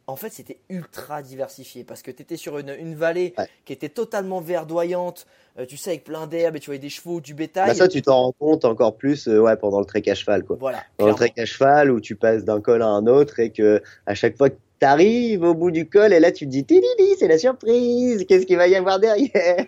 [0.06, 3.48] en fait, c'était ultra diversifié parce que tu étais sur une, une vallée Ouais.
[3.64, 5.26] qui était totalement verdoyante,
[5.58, 7.68] euh, tu sais, avec plein d'herbes et tu voyais des chevaux, du bétail.
[7.68, 10.44] Bah, ça, tu t'en rends compte encore plus, euh, ouais, pendant le trek à cheval,
[10.44, 10.56] quoi.
[10.60, 10.78] Voilà.
[10.98, 11.32] Dans le clairement.
[11.32, 14.36] trek à cheval où tu passes d'un col à un autre et que à chaque
[14.36, 17.38] fois que t'arrives au bout du col et là tu te dis Tididi, c'est la
[17.38, 19.64] surprise, qu'est-ce qu'il va y avoir derrière?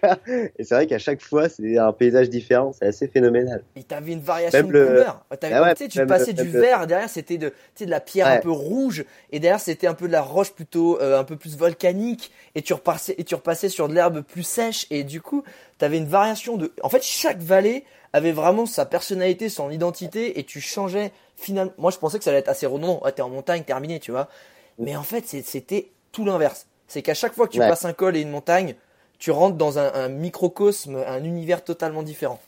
[0.58, 3.62] Et c'est vrai qu'à chaque fois c'est un paysage différent, c'est assez phénoménal.
[3.76, 5.04] Et t'avais une variation Même de le-.
[5.40, 8.00] T'avais- Ah ouais, tu passais le- du vert, derrière c'était de, tu sais, de la
[8.00, 11.24] pierre un peu rouge, et derrière c'était un peu de la roche plutôt euh, un
[11.24, 15.04] peu plus volcanique, et tu repassais, et tu repassais sur de l'herbe plus sèche, et
[15.04, 15.42] du coup
[15.78, 16.72] t'avais une variation de.
[16.82, 21.72] En fait, chaque vallée avait vraiment sa personnalité, son identité, et tu changeais finalement.
[21.76, 23.00] Moi, je pensais que ça allait être assez redondant.
[23.04, 24.28] Ouais, t'es en montagne, terminé, tu vois.
[24.78, 26.66] Mais en fait, c'était tout l'inverse.
[26.88, 27.68] C'est qu'à chaque fois que tu Ouais.
[27.68, 28.74] passes un col et une montagne,
[29.18, 32.40] tu rentres dans un, un microcosme, un univers totalement différent.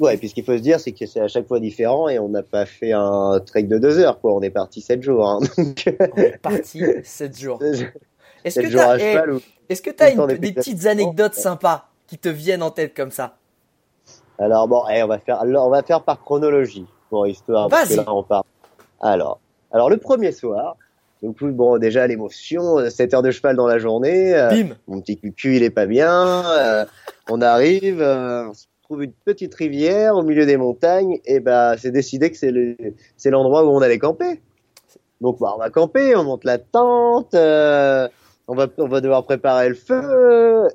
[0.00, 2.08] Ouais, et puis ce qu'il faut se dire c'est que c'est à chaque fois différent
[2.08, 4.32] et on n'a pas fait un trek de deux heures, quoi.
[4.32, 5.26] On est parti sept jours.
[5.28, 5.40] Hein.
[5.58, 7.60] Donc, On est parti 7 jours.
[7.62, 11.88] Est-ce sept que jours t'as à eh, ou- est-ce que une- des petites anecdotes sympas
[12.06, 13.36] qui te viennent en tête comme ça?
[14.38, 17.68] Alors bon, eh, on va faire, alors, on va faire par chronologie pour histoire.
[17.68, 18.44] Parce que là, on part.
[19.00, 19.40] Alors,
[19.72, 20.76] alors le premier soir.
[21.22, 24.34] Donc bon, déjà l'émotion, 7 heures de cheval dans la journée.
[24.34, 24.50] euh,
[24.86, 26.44] mon petit cucu il est pas bien.
[26.46, 26.84] euh,
[27.28, 31.76] on arrive, euh, on se trouve une petite rivière au milieu des montagnes et bah
[31.76, 32.76] c'est décidé que c'est le
[33.16, 34.40] c'est l'endroit où on allait camper.
[35.20, 38.08] Donc bah on va camper, on monte la tente, euh,
[38.46, 40.68] on va on va devoir préparer le feu.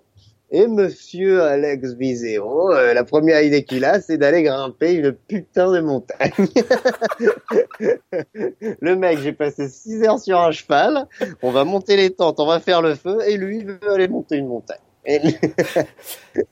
[0.56, 5.72] Et Monsieur Alex Vizero, euh, la première idée qu'il a, c'est d'aller grimper une putain
[5.72, 6.30] de montagne.
[8.80, 11.08] le mec, j'ai passé 6 heures sur un cheval,
[11.42, 14.08] on va monter les tentes, on va faire le feu, et lui, il veut aller
[14.08, 14.78] monter une montagne.
[15.06, 15.22] Et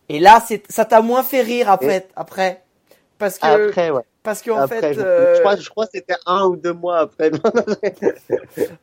[0.19, 2.63] là, c'est ça t'a moins fait rire après, après,
[3.19, 4.01] parce que après, ouais.
[4.23, 7.01] parce qu'en fait, je, euh, je crois, je crois que c'était un ou deux mois
[7.01, 7.29] après.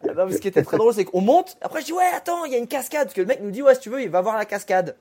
[0.06, 1.56] non, mais ce qui était très drôle, c'est qu'on monte.
[1.60, 3.50] Après, je dis ouais, attends, il y a une cascade, parce que le mec nous
[3.50, 4.94] dit ouais, si tu veux, il va voir la cascade.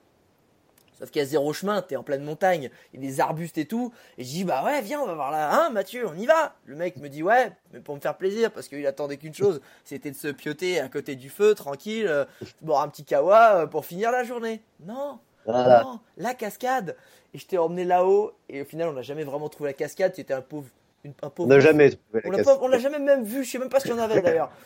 [0.98, 3.56] Sauf qu'il y a zéro chemin, t'es en pleine montagne, il y a des arbustes
[3.58, 3.92] et tout.
[4.16, 6.54] Et je dis bah ouais, viens, on va voir là, hein, Mathieu, on y va.
[6.64, 9.60] Le mec me dit ouais, mais pour me faire plaisir, parce qu'il attendait qu'une chose,
[9.84, 12.24] c'était de se pioter à côté du feu, tranquille, euh,
[12.62, 14.60] boire un petit kawa euh, pour finir la journée.
[14.84, 15.82] Non, Voilà.
[15.84, 16.96] non, la cascade.
[17.34, 20.14] Et je t'ai emmené là-haut, et au final, on n'a jamais vraiment trouvé la cascade.
[20.16, 20.66] C'était un pauvre,
[21.04, 21.48] une, un On pauvre.
[21.48, 22.58] n'a jamais trouvé On la cascade.
[22.58, 23.44] pas- on l'a jamais même vu.
[23.44, 24.50] Je sais même pas si on avait d'ailleurs.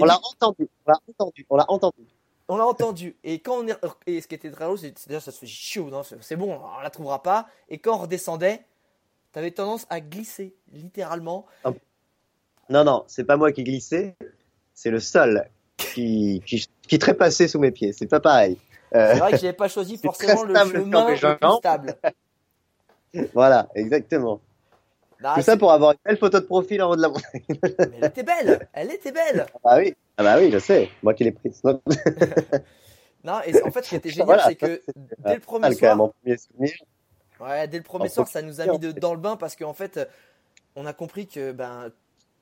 [0.00, 2.04] On l'a du- entendu, on l'a entendu, on l'a entendu.
[2.48, 3.16] On l'a entendu.
[3.24, 5.80] Et quand on est, et ce qui était très drôle, c'est déjà ça se fait
[5.80, 7.46] non, c'est bon, on la trouvera pas.
[7.68, 8.62] Et quand on redescendait,
[9.32, 11.46] t'avais tendance à glisser, littéralement.
[12.70, 14.16] Non, non, c'est pas moi qui glissais,
[14.74, 17.92] c'est le sol qui, qui, qui trépassait sous mes pieds.
[17.92, 18.58] C'est pas pareil.
[18.94, 21.94] Euh, C'est vrai que j'avais pas choisi forcément le chemin le plus stable.
[23.34, 24.40] voilà, exactement.
[25.24, 27.42] Ah, Tout ça pour avoir une belle photo de profil en haut de la montagne.
[27.48, 29.46] mais elle était belle, elle était belle.
[29.64, 31.62] Ah oui, ah bah oui, je sais, moi qui l'ai prise.
[31.64, 31.80] Non,
[33.24, 35.66] Non, et en fait, ce qui était génial, Voilà, c'est que c'est dès le premier
[35.66, 36.72] Ah, même, soir, en premier souvenir.
[37.40, 39.56] Ouais, dès le premier En soir, ça nous a mis de- dans le bain parce
[39.56, 40.08] qu'en fait,
[40.76, 41.90] on a compris que ben,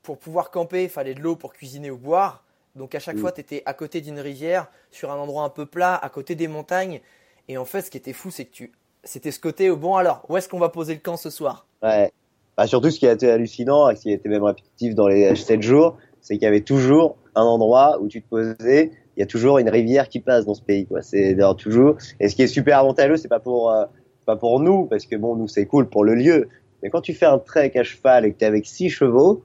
[0.03, 2.43] pour pouvoir camper, il fallait de l'eau pour cuisiner ou boire.
[2.75, 3.19] Donc à chaque Mm.
[3.21, 6.35] fois, tu étais à côté d'une rivière, sur un endroit un peu plat, à côté
[6.35, 7.01] des montagnes.
[7.47, 8.71] Et en fait, ce qui était fou, c'est que tu,
[9.03, 11.65] c'était ce côté, bon alors, où est-ce qu'on va poser le camp ce soir?
[11.81, 12.11] Ouais.
[12.57, 15.07] Bah, surtout, ce qui a été hallucinant et ce qui a été même répétitif dans
[15.07, 18.91] les 7 jours, c'est qu'il y avait toujours un endroit où tu te posais.
[19.15, 21.01] Il y a toujours une rivière qui passe dans ce pays, quoi.
[21.01, 21.97] C'est d'ailleurs toujours.
[22.19, 23.85] Et ce qui est super avantageux, c'est pas pour, euh,
[24.25, 26.49] pas pour nous, parce que bon, nous, c'est cool pour le lieu.
[26.81, 29.43] Mais quand tu fais un trek à cheval et que t'es avec six chevaux,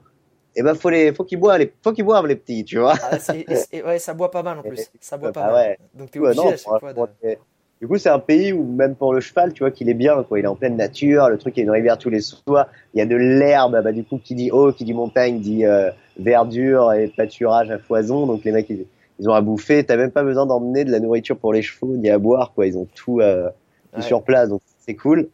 [0.55, 2.93] eh ben, faut les, faut qu'ils boivent les, faut qu'ils boivent les petits, tu vois.
[3.01, 4.89] Ah, et- et- ouais, ça boit pas mal en plus.
[4.99, 5.55] Ça boit pas Ah mal.
[5.55, 5.77] ouais.
[5.95, 6.99] Donc t'es Ouais, obligé non, à chaque fois de...
[7.81, 10.23] Du coup, c'est un pays où même pour le cheval, tu vois qu'il est bien,
[10.23, 10.39] quoi.
[10.39, 12.67] Il est en pleine nature, le truc, il y a une rivière tous les soirs,
[12.93, 15.65] il y a de l'herbe, bah du coup, qui dit eau, qui dit montagne, dit
[15.65, 18.25] euh, verdure et pâturage à foison.
[18.25, 18.85] Donc les mecs, ils,
[19.19, 19.83] ils ont à bouffer.
[19.83, 22.65] T'as même pas besoin d'emmener de la nourriture pour les chevaux ni à boire, quoi.
[22.67, 23.49] Ils ont tout, euh,
[23.91, 24.01] tout Ouais.
[24.01, 25.27] sur place, donc c'est cool.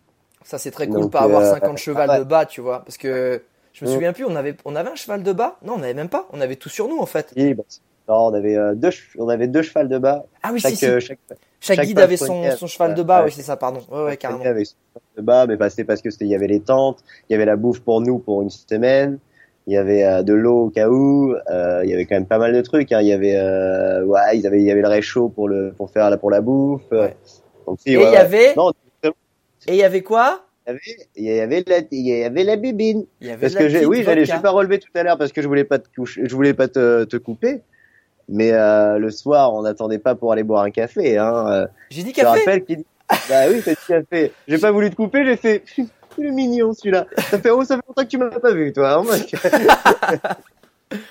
[0.43, 2.19] Ça, c'est très cool Donc, pas avoir euh, 50 cheval ouais.
[2.19, 2.79] de bas, tu vois.
[2.83, 3.93] Parce que je me Mm.
[3.93, 5.57] souviens plus, on avait, on avait un cheval de bas?
[5.63, 6.27] Non, on avait même pas.
[6.33, 7.31] On avait tout sur nous, en fait.
[7.35, 7.63] Et, bah,
[8.09, 10.25] non, on avait euh, deux, on avait deux chevals de bas.
[10.43, 10.85] Ah oui, chaque, si, si.
[10.87, 11.19] euh, chaque,
[11.61, 13.81] Chaque, chaque guide avait son, son cheval de bas, oui, c'est ça, pardon.
[13.91, 14.43] Ouais, ouais, carrément.
[14.43, 17.03] avec son cheval de bas, mais bah, c'était parce que il y avait les tentes,
[17.29, 19.19] il y avait la bouffe pour nous pour une semaine,
[19.67, 22.25] il y avait euh, de l'eau au cas où, euh, il y avait quand même
[22.25, 22.91] pas mal de trucs.
[22.91, 23.01] Hein.
[23.01, 25.91] Il y avait, euh, ouais, ils avaient, il y avait le réchaud pour le, pour
[25.91, 26.89] faire la, pour la bouffe.
[27.67, 28.71] Donc, si, Et il y avait, Non,
[29.03, 29.11] et
[29.67, 30.45] il y avait quoi?
[31.15, 33.05] il y avait, avait la, il y avait la bibine.
[33.21, 35.17] Il y avait Parce la que j'ai, oui, j'allais, j'ai pas relevé tout à l'heure
[35.17, 37.61] parce que je voulais pas te coucher, je voulais pas te, te couper.
[38.31, 41.17] Mais euh, le soir, on n'attendait pas pour aller boire un café.
[41.17, 41.47] Hein.
[41.49, 42.39] Euh, J'ai dit Je te café.
[42.39, 42.85] rappelle qu'il dit,
[43.27, 44.31] bah oui, t'as dit café.
[44.47, 45.63] J'ai pas voulu te couper, j'ai fait,
[46.19, 47.07] le mignon celui-là.
[47.17, 48.93] Ça fait, oh, ça fait longtemps que tu m'as pas vu, toi.
[48.93, 49.03] Hein,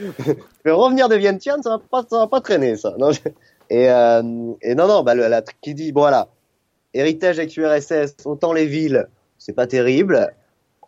[0.00, 2.94] je vais revenir de Vientiane, ça va pas, ça va pas traîner, ça.
[2.98, 3.20] Non, je-
[3.70, 4.22] et, euh,
[4.62, 6.28] et non, non, bah, le, la, qui dit, bon, voilà.
[6.94, 10.30] Héritage avec URSS, autant les villes, c'est pas terrible.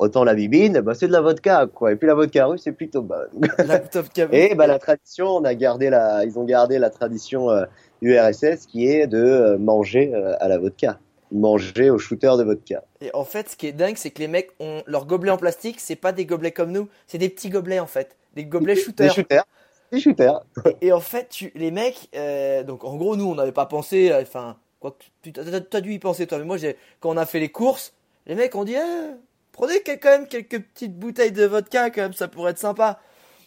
[0.01, 1.93] Autant la bibine, bah, c'est de la vodka, quoi.
[1.93, 3.29] Et puis la vodka russe, c'est plutôt bonne.
[4.33, 7.67] Et bah la tradition, on a gardé la, ils ont gardé la tradition euh,
[8.01, 10.99] URSS qui est de euh, manger euh, à la vodka,
[11.31, 12.83] manger au shooter de vodka.
[13.03, 15.37] Et en fait, ce qui est dingue, c'est que les mecs ont leurs gobelets en
[15.37, 18.77] plastique, c'est pas des gobelets comme nous, c'est des petits gobelets en fait, des gobelets
[18.77, 19.45] Des shooters.
[19.93, 20.41] des shooters.
[20.81, 24.11] Et en fait, tu, les mecs, euh, donc en gros, nous, on n'avait pas pensé,
[24.11, 26.57] euh, enfin, quoi que tu t'as dû y penser toi, mais moi,
[27.01, 27.93] quand on a fait les courses,
[28.27, 29.15] les mecs ont dit, eh,
[29.61, 32.99] prenez quand même quelques petites bouteilles de vodka, quand même, ça pourrait être sympa.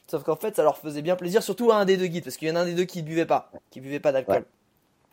[0.08, 2.38] Sauf qu'en fait, ça leur faisait bien plaisir, surtout à un des deux guides, parce
[2.38, 4.36] qu'il y en a un des deux qui buvait pas, qui buvait pas d'alcool.
[4.36, 4.44] Ouais.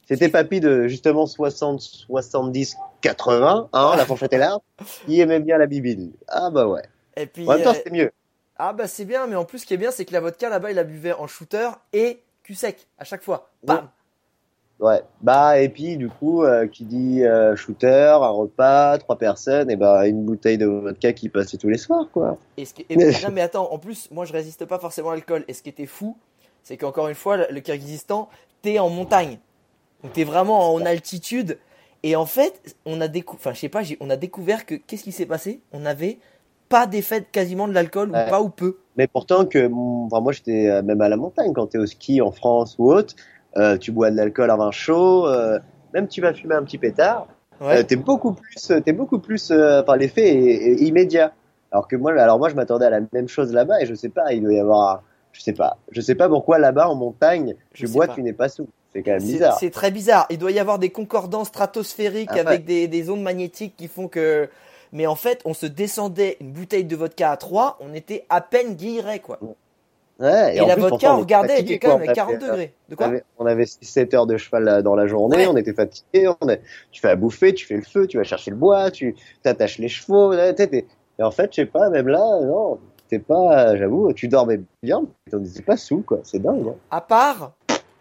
[0.06, 4.58] C'était papy de justement 60, 70, 80, hein, la fourchette est là,
[5.06, 6.12] qui aimait bien la bibine.
[6.28, 6.82] Ah bah ouais.
[7.16, 8.10] Et puis, En même temps, euh, c'était mieux.
[8.56, 10.48] ah bah c'est bien, mais en plus, ce qui est bien, c'est que la vodka
[10.48, 13.50] là-bas, il la buvait en shooter et cul sec à chaque fois.
[13.62, 13.76] Bam.
[13.76, 13.82] Ouais.
[15.20, 19.76] Bah et puis du coup, euh, qui dit euh, shooter, un repas, trois personnes, et
[19.76, 22.38] bah une bouteille de vodka qui passait tous les soirs, quoi.
[22.56, 22.86] Et ce qui...
[22.88, 25.44] et- non mais attends, en plus, moi je résiste pas forcément à l'alcool.
[25.48, 26.16] Et ce qui était fou,
[26.62, 28.28] c'est qu'encore une fois, le Kyrgyzstan,
[28.62, 29.38] t'es en montagne.
[30.02, 31.58] Donc t'es vraiment en altitude.
[32.02, 33.36] Et en fait, on a décou...
[33.36, 35.60] enfin, je sais pas, on a découvert que qu'est-ce qui s'est passé?
[35.72, 36.18] On avait
[36.70, 38.24] pas d'effet de- quasiment de l'alcool Ouais.
[38.26, 38.78] ou pas ou peu.
[38.96, 39.70] Mais pourtant que,
[40.06, 42.90] enfin, moi j'étais euh, même à la montagne quand t'es au ski en France ou
[42.90, 43.14] autre,
[43.56, 45.58] euh, tu bois de l'alcool à vin chaud, euh,
[45.94, 47.26] même tu vas fumer un petit pétard,
[47.60, 47.78] Ouais.
[47.78, 51.32] euh, t'es beaucoup plus, t'es beaucoup plus, euh, enfin l'effet immédiat.
[51.72, 54.08] Alors que moi, alors moi je m'attendais à la même chose là-bas et je sais
[54.08, 57.54] pas, il doit y avoir, je sais pas, je sais pas pourquoi là-bas en montagne,
[57.72, 58.66] Je tu sais bois, tu n'es pas sous.
[58.92, 59.56] C'est quand même bizarre.
[59.60, 60.26] C'est très bizarre.
[60.30, 62.40] Il doit y avoir des concordances stratosphériques Ah ouais.
[62.40, 64.48] avec des, des ondes magnétiques qui font que.
[64.92, 68.40] Mais en fait, on se descendait une bouteille de vodka à 3, on était à
[68.40, 69.38] peine guillerés, quoi.
[70.20, 72.34] Ouais, Et, en la plus, vodka, on regardait, elle était quand même à On 40
[72.34, 72.74] avait- degrés.
[72.90, 75.46] De On quoi avait, on avait 7 heures de cheval dans la journée, Ouais.
[75.46, 76.56] on était fatigué, on a-
[76.90, 79.78] tu fais à bouffer, tu fais le feu, tu vas chercher le bois, tu t'attaches
[79.78, 80.86] les chevaux, t'es- t'es-
[81.18, 82.78] et en fait, je sais pas, même là, non,
[83.08, 85.02] t'es pas, j'avoue, tu dormais bien,
[85.32, 86.68] n'était pas sous, quoi, c'est dingue.
[86.68, 86.74] Hein.
[86.90, 87.52] À part,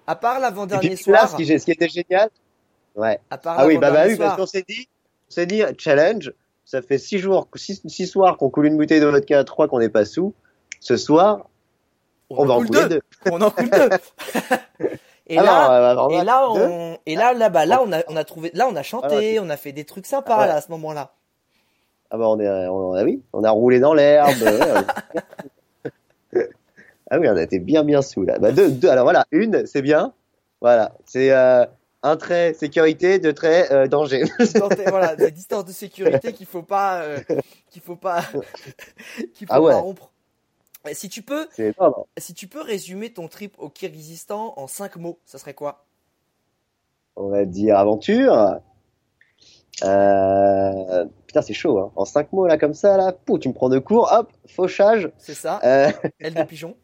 [0.06, 2.30] à part l'avant-dernier là, soir, ce qui, ce qui était génial,
[2.98, 3.18] ouais.
[3.30, 4.90] à part Ah oui, bah, bah oui, parce qu'on s'est dit,
[5.30, 6.34] on s'est dit, challenge,
[6.66, 9.70] ça fait 6 jours, 6 six soirs qu'on coule une bouteille de vodka à 3
[9.70, 10.34] qu'on n'est pas sous,
[10.82, 11.50] ce soir,
[12.30, 12.89] on, va en coule deux.
[12.89, 13.02] deux.
[13.32, 13.89] On en coule deux.
[15.28, 18.02] et Ah là, non, on et là, on, et là, là, bas là, on a,
[18.08, 20.42] on a trouvé, là, on a chanté, Ah on a fait des trucs sympas, Ah
[20.42, 20.48] ouais.
[20.48, 21.12] là, à ce moment-là.
[22.12, 24.30] Ah bah on est, on, ah oui, on a roulé dans l'herbe.
[24.42, 24.60] ouais,
[26.34, 26.39] on-
[27.12, 28.38] ah oui, on a été bien bien sous là.
[28.39, 28.89] Bah deux, deux.
[28.89, 30.13] Alors voilà, une, c'est bien.
[30.62, 31.65] Voilà, c'est euh,
[32.04, 34.24] un trait sécurité, deux traits euh, danger.
[34.88, 37.20] Voilà, des distances de sécurité qu'il faut pas, euh,
[37.72, 38.22] qu'il faut pas,
[39.34, 39.72] qu'il faut Ah ouais.
[39.74, 40.12] pas rompre.
[40.89, 42.04] Et Si tu peux, énorme.
[42.17, 45.86] si tu peux résumer ton trip au Kyrgyzstan en cinq mots, ça serait quoi?
[47.15, 48.60] On va dire aventure.
[49.84, 51.06] Euh...
[51.28, 51.80] Putain, c'est chaud.
[51.80, 51.91] Hein.
[51.95, 54.10] En cinq mots là comme ça là, pou, tu me prends de court.
[54.12, 55.12] Hop, fauchage.
[55.17, 55.91] C'est ça, Euh...
[56.19, 56.75] aile de pigeon.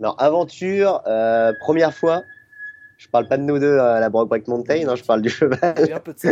[0.00, 1.02] Non, aventure.
[1.06, 1.52] Euh...
[1.60, 2.22] Première fois.
[2.98, 4.88] Je parle pas de nous deux à la Brokeback Mountain.
[4.88, 5.74] Hein, je parle du cheval.
[5.86, 6.30] J'ai un peu de ça.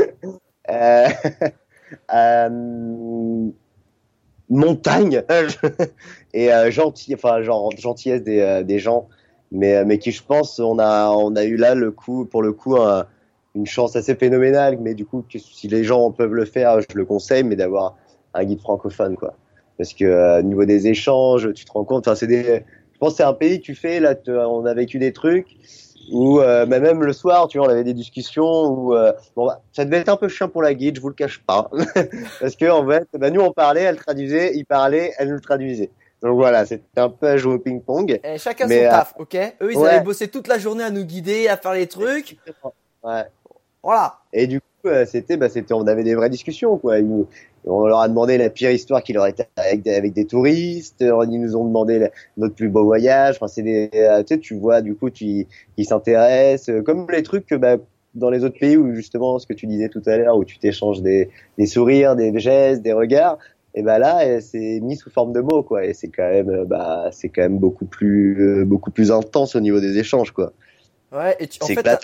[4.50, 5.22] Montagne.
[6.34, 9.08] Et euh, gentil, enfin genre gentillesse des, euh, des gens,
[9.52, 12.42] mais euh, mais qui je pense on a on a eu là le coup pour
[12.42, 13.06] le coup un-
[13.54, 17.04] une chance assez phénoménale, mais du coup si les gens peuvent le faire, je le
[17.04, 17.96] conseille, mais d'avoir
[18.34, 19.34] un guide francophone quoi,
[19.78, 22.44] parce que au niveau des échanges, tu te rends compte, enfin c'est des,
[22.92, 25.56] je pense c'est un pays tu fais là, on a vécu des trucs.
[26.10, 29.46] Ou euh, bah, même le soir, tu vois, on avait des discussions où euh, bon,
[29.46, 31.70] bah, ça devait être un peu chiant pour la guide, je vous le cache pas,
[32.40, 35.90] parce que en fait, bah, nous on parlait, elle traduisait, il parlait, elle nous traduisait.
[36.22, 38.18] Donc voilà, c'était un peu à jouer au ping-pong.
[38.24, 39.34] Et chacun Mais, son taf, ok?
[39.60, 39.88] Eux, ils ouais.
[39.88, 42.36] avaient bossé toute la journée à nous guider, à faire les trucs.
[43.04, 43.24] Ouais.
[43.82, 44.18] Voilà.
[44.32, 46.96] Et du coup, euh, c'était, bah, c'était, on avait des vraies discussions, quoi.
[47.66, 51.00] On leur a demandé la pire histoire qui leur était avec des, avec des touristes.
[51.00, 53.36] Ils nous ont demandé notre plus beau voyage.
[53.36, 55.46] Enfin, c'est des, euh, tu vois, du coup, tu,
[55.76, 57.76] ils s'intéressent, euh, comme les trucs que, bah,
[58.14, 60.58] dans les autres pays où justement, ce que tu disais tout à l'heure, où tu
[60.58, 63.38] t'échanges des, des sourires, des gestes, des regards.
[63.74, 65.84] Et bah là, euh, c'est mis sous forme de mots, quoi.
[65.84, 69.54] Et c'est quand même, euh, bah, c'est quand même beaucoup plus, euh, beaucoup plus intense
[69.54, 70.52] au niveau des échanges, quoi.
[71.10, 71.98] Ouais, et tu, en fait, t'as-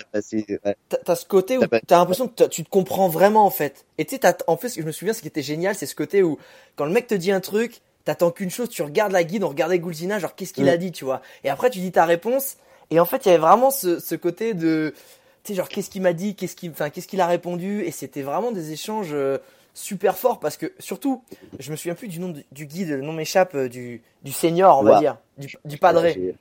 [0.64, 0.76] ouais.
[1.16, 3.84] ce côté où T'as l'impression que tu te comprends vraiment en fait.
[3.98, 5.74] Et tu sais, t'as- en fait, ce que je me souviens, ce qui était génial,
[5.74, 6.38] c'est ce côté où
[6.76, 9.48] quand le mec te dit un truc, t'attends qu'une chose, tu regardes la guide, on
[9.48, 10.68] regardait Goulzina, genre qu'est-ce qu'il Mm.
[10.68, 11.20] a dit, tu vois.
[11.44, 12.56] Et après, tu dis ta réponse.
[12.90, 14.94] Et en fait, il y avait vraiment ce, ce côté de,
[15.42, 17.82] tu sais, genre qu'est-ce qu'il m'a dit, qu'est-ce qu'il, enfin, qu'est-ce qu'il a répondu.
[17.82, 19.38] Et c'était vraiment des échanges euh,
[19.74, 21.22] super forts parce que surtout,
[21.58, 24.32] je me souviens plus du nom du, du guide, le nom m'échappe, euh, du, du
[24.32, 26.34] senior, on va dire, du, du padré.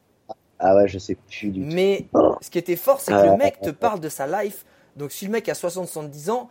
[0.65, 1.75] Ah ouais, je sais plus du tout.
[1.75, 2.07] Mais
[2.41, 3.73] ce qui était fort, c'est que le mec ah, te ah.
[3.73, 4.65] parle de sa life.
[4.95, 6.49] Donc si le mec a 60-70 ans,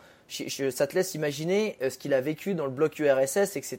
[0.71, 3.79] ça te laisse imaginer euh, ce qu'il a vécu dans le bloc URSS, etc.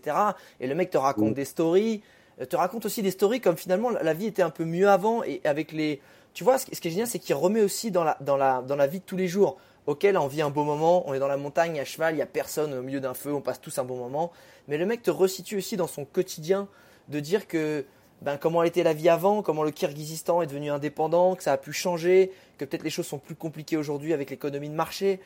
[0.60, 1.34] Et le mec te raconte Mm.
[1.34, 2.02] des stories,
[2.42, 5.24] euh, te raconte aussi des stories comme finalement la vie était un peu mieux avant
[5.24, 6.02] et avec les...
[6.34, 8.38] Tu vois, ce qui ce qui est génial, c'est qu'il remet aussi dans la, dans,
[8.38, 9.58] la, dans la vie de tous les jours.
[9.86, 12.18] Ok, là on vit un beau moment, on est dans la montagne à cheval, il
[12.18, 14.32] n'y a personne au milieu d'un feu, on passe tous un bon moment.
[14.68, 16.68] Mais le mec te resitue aussi dans son quotidien
[17.10, 17.86] de dire que
[18.24, 21.58] ben, comment était la vie avant, comment le Kirghizistan est devenu indépendant, que ça a
[21.58, 25.20] pu changer, que peut-être les choses sont plus compliquées aujourd'hui avec l'économie de marché.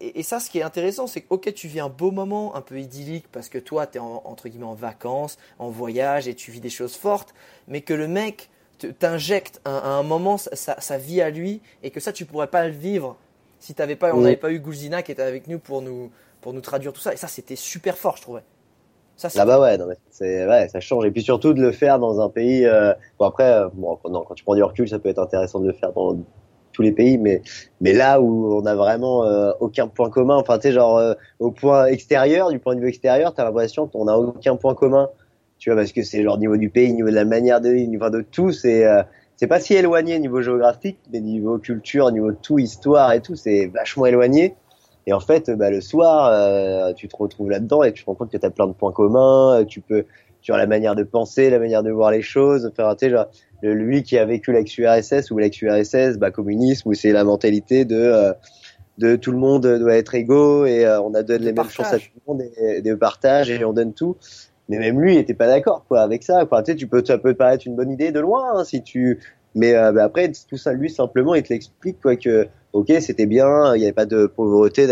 [0.00, 2.56] Et, et ça, ce qui est intéressant, c'est que ok, tu vis un beau moment,
[2.56, 6.26] un peu idyllique, parce que toi, tu es en, entre guillemets en vacances, en voyage,
[6.26, 7.32] et tu vis des choses fortes,
[7.68, 12.00] mais que le mec te- t'injecte à un moment sa, vie à lui, et que
[12.00, 13.16] ça, tu pourrais pas le vivre
[13.60, 16.52] si t'avais pas, on n'avait pas eu Goulzina qui était avec nous pour nous, pour
[16.52, 17.12] nous traduire tout ça.
[17.12, 18.42] Et ça, c'était super fort, je trouvais.
[19.28, 21.04] Ça, Ah bah ouais, non, mais c'est ouais, ça change.
[21.06, 22.64] Et puis surtout de le faire dans un pays.
[22.66, 25.60] euh, Bon après, euh, bon, non, quand tu prends du recul, ça peut être intéressant
[25.60, 26.16] de le faire dans
[26.72, 27.42] tous les pays, mais
[27.80, 30.36] mais là où on a vraiment euh, aucun point commun.
[30.36, 33.86] Enfin, tu sais, genre euh, au point extérieur, du point de vue extérieur, t'as l'impression
[33.86, 35.08] qu'on a aucun point commun.
[35.58, 37.90] Tu vois, parce que c'est genre niveau du pays, niveau de la manière de vivre,
[37.90, 39.02] niveau de tout, c'est euh,
[39.36, 43.66] c'est pas si éloigné niveau géographique, mais niveau culture, niveau tout, histoire et tout, c'est
[43.66, 44.54] vachement éloigné.
[45.06, 48.14] Et en fait, bah, le soir, euh, tu te retrouves là-dedans et tu te rends
[48.14, 49.60] compte que tu as plein de points communs.
[49.60, 50.04] euh, Tu peux,
[50.40, 52.70] sur la manière de penser, la manière de voir les choses.
[52.70, 53.26] Enfin, tu sais, genre,
[53.62, 58.32] lui qui a vécu l'ex-URSS ou l'ex-URSS, bah, communisme, où c'est la mentalité de, euh,
[58.98, 61.92] de tout le monde doit être égaux et euh, on a donne les mêmes chances
[61.92, 64.16] à tout le monde et, de partage et on donne tout.
[64.68, 66.44] Mais même lui, il était pas d'accord quoi avec ça.
[66.46, 66.62] Quoi.
[66.62, 69.20] Tu sais, tu peux, ça peut paraître une bonne idée de loin hein, si tu,
[69.54, 73.26] mais euh, bah, après tout ça, lui simplement, il te l'explique quoi que, ok, c'était
[73.26, 74.86] bien, il n'y avait pas de pauvreté,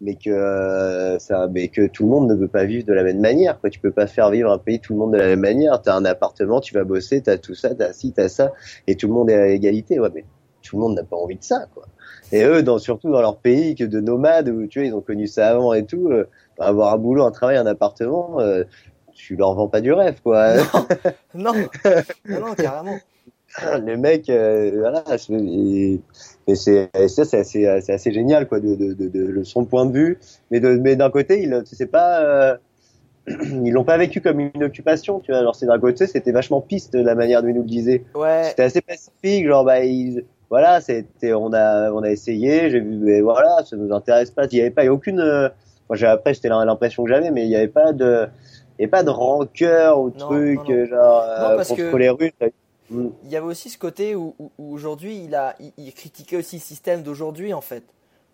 [0.00, 3.02] mais que euh, ça, mais que tout le monde ne peut pas vivre de la
[3.02, 3.60] même manière.
[3.60, 3.70] Quoi.
[3.70, 5.82] Tu peux pas faire vivre un pays tout le monde de la même manière.
[5.82, 8.52] T'as un appartement, tu vas bosser, t'as tout ça, t'as ci, t'as ça,
[8.86, 9.98] et tout le monde est à égalité.
[9.98, 10.24] Ouais, mais
[10.62, 11.84] tout le monde n'a pas envie de ça, quoi.
[12.30, 15.00] Et eux, dans, surtout dans leur pays, que de nomades, où tu vois, ils ont
[15.00, 18.64] connu ça avant et tout, euh, avoir un boulot, un travail, un appartement, euh,
[19.14, 20.54] tu leur vends pas du rêve, quoi.
[21.34, 21.54] Non,
[22.28, 22.98] non, non, carrément.
[23.84, 26.00] les mecs, euh, voilà, c'est- et,
[26.46, 29.86] et c'est et ça, c'est assez, assez génial, quoi, de, de, de, de son point
[29.86, 30.18] de vue.
[30.50, 32.56] Mais de, mais d'un côté, il, c'est pas, euh,
[33.28, 35.40] ils l'ont pas vécu comme une occupation, tu vois.
[35.40, 38.04] Alors c'est d'un côté, c'était vachement piste la manière dont ils nous le disaient.
[38.14, 42.80] Ouais, C'était assez pacifique, genre bah ils, voilà, c'était, on a, on a essayé, j'ai
[42.80, 44.46] vu, mais voilà, ça nous intéresse pas.
[44.50, 45.48] Il y avait pas, y a aucune, euh,
[45.88, 48.28] moi j'ai après c'était l'impression que j'avais, mais il y avait pas de,
[48.78, 50.86] avait pas de rancœur ou de Non, truc non, non.
[50.86, 52.32] genre euh, parce contre que- les Russes.
[52.90, 53.08] Mm.
[53.24, 56.36] il y avait aussi ce côté où, où- où aujourd'hui il a il, il critiquait
[56.36, 57.82] aussi le système d'aujourd'hui en fait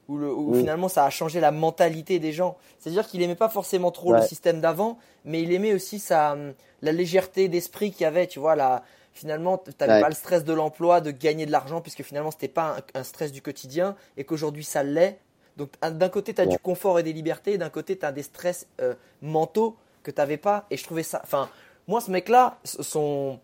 [0.08, 0.58] où, le, où Mm.
[0.60, 3.90] finalement ça a changé la mentalité des gens c'est à dire qu'il aimait pas forcément
[3.90, 6.36] trop le système d'avant mais il aimait aussi sa
[6.82, 10.00] la légèreté d'esprit qu'il y avait tu vois la finalement t'avais Ouais.
[10.00, 13.04] pas le stress de l'emploi de gagner de l'argent puisque finalement c'était pas un, un
[13.04, 15.18] stress du quotidien et qu'aujourd'hui ça l'est
[15.56, 18.12] donc un- d'un côté tu as du confort et des libertés d'un côté tu as
[18.12, 21.48] des stress euh, mentaux que t'avais pas et je trouvais ça enfin
[21.88, 23.38] moi ce mec là son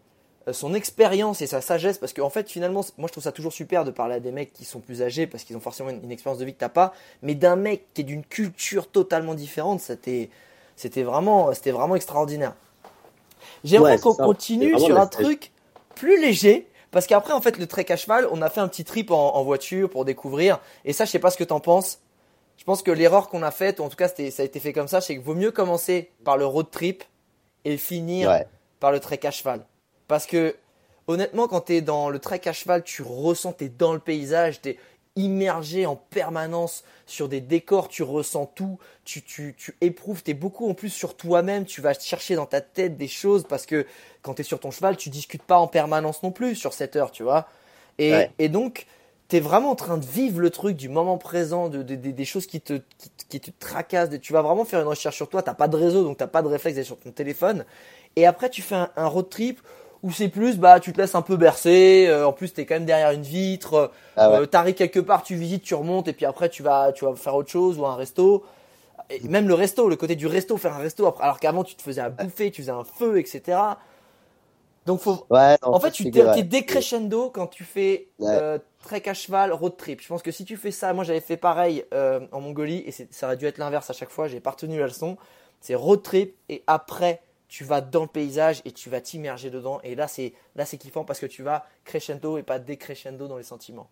[0.52, 3.84] son expérience et sa sagesse, parce qu'en fait, finalement, moi je trouve ça toujours super
[3.84, 6.10] de parler à des mecs qui sont plus âgés parce qu'ils ont forcément une, une
[6.10, 9.80] expérience de vie que t'as pas, mais d'un mec qui est d'une culture totalement différente,
[9.80, 10.30] c'était,
[11.02, 12.54] vraiment, vraiment extraordinaire.
[13.64, 15.52] J'aimerais Ouais, qu'on continue sur un truc
[15.94, 18.84] plus léger, parce qu'après, en fait, le trek à cheval, on a fait un petit
[18.84, 22.00] trip en, en voiture pour découvrir, et ça, je sais pas ce que t'en penses.
[22.56, 24.88] Je pense que l'erreur qu'on a faite, en tout cas, ça a été fait comme
[24.88, 27.04] ça, c'est qu'il vaut mieux commencer par le road trip
[27.64, 28.46] et finir Ouais.
[28.80, 29.64] par le trek à cheval.
[30.10, 30.56] Parce que
[31.06, 34.76] honnêtement, quand t'es dans le trek à cheval, tu ressens, t'es dans le paysage, t'es
[35.14, 40.68] immergé en permanence sur des décors, tu ressens tout, tu, tu, tu éprouves, t'es beaucoup
[40.68, 43.86] en plus sur toi-même, tu vas chercher dans ta tête des choses parce que
[44.22, 47.12] quand t'es sur ton cheval, tu discutes pas en permanence non plus sur cette heure,
[47.12, 47.46] tu vois.
[47.98, 48.30] Et, Ouais.
[48.40, 48.86] et donc,
[49.28, 52.24] t'es vraiment en train de vivre le truc du moment présent, de, de- de- des
[52.24, 55.28] choses qui te, qui, qui te tracassent, de- tu vas vraiment faire une recherche sur
[55.28, 57.64] toi, t'as pas de réseau, donc t'as pas de réflexe sur ton téléphone.
[58.16, 59.60] Et après, tu fais un, un road trip
[60.02, 62.74] où c'est plus, bah, tu te laisses un peu bercer, euh, en plus t'es quand
[62.76, 64.42] même derrière une vitre, Ah ouais.
[64.42, 67.14] euh, t'arrives quelque part, tu visites, tu remontes, et puis après tu vas, tu vas
[67.16, 68.44] faire autre chose ou un resto.
[69.10, 71.74] Et même le resto, le côté du resto, faire un resto, après, alors qu'avant tu
[71.76, 73.78] te faisais à bouffer, tu faisais un feu, etc.
[74.86, 78.42] Donc faut, Ouais, non, en fait, tu t'es t'es décrescendo quand tu fais Ouais.
[78.42, 80.00] euh, trek à cheval, road trip.
[80.00, 82.92] Je pense que si tu fais ça, moi j'avais fait pareil euh, en Mongolie et
[82.92, 84.28] ça aurait dû être l'inverse à chaque fois.
[84.28, 85.16] J'ai pas retenu la leçon.
[85.60, 89.80] C'est road trip et après tu vas dans le paysage et tu vas t'immerger dedans.
[89.82, 93.36] Et là c'est là c'est kiffant parce que tu vas crescendo et pas décrescendo dans
[93.36, 93.90] les sentiments.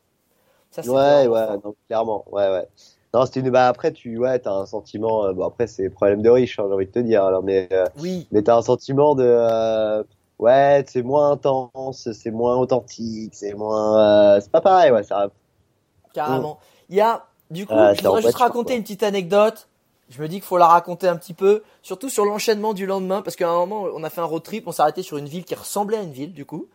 [0.71, 2.69] Ça, c'est Ouais, ouais, non, clairement, ouais, ouais.
[3.15, 6.21] Non, c'est une, bah après, tu, ouais, t'as un sentiment, euh, bon, après, c'est problème
[6.21, 8.63] de riche, hein, j'ai envie de te dire, alors, mais, euh, Oui, mais t'as un
[8.63, 10.03] sentiment de, euh,
[10.39, 15.31] ouais, c'est moins intense, c'est moins authentique, c'est moins, euh, c'est pas pareil, ouais, ça,
[16.13, 16.59] carrément.
[16.91, 18.77] Il y a du coup, je voudrais juste raconter quoi.
[18.77, 19.68] une petite anecdote.
[20.11, 23.21] Je me dis qu'il faut la raconter un petit peu, surtout sur l'enchaînement du lendemain,
[23.23, 25.29] parce qu'à un moment, on a fait un road trip, on s'est arrêté sur une
[25.29, 26.67] ville qui ressemblait à une ville, du coup.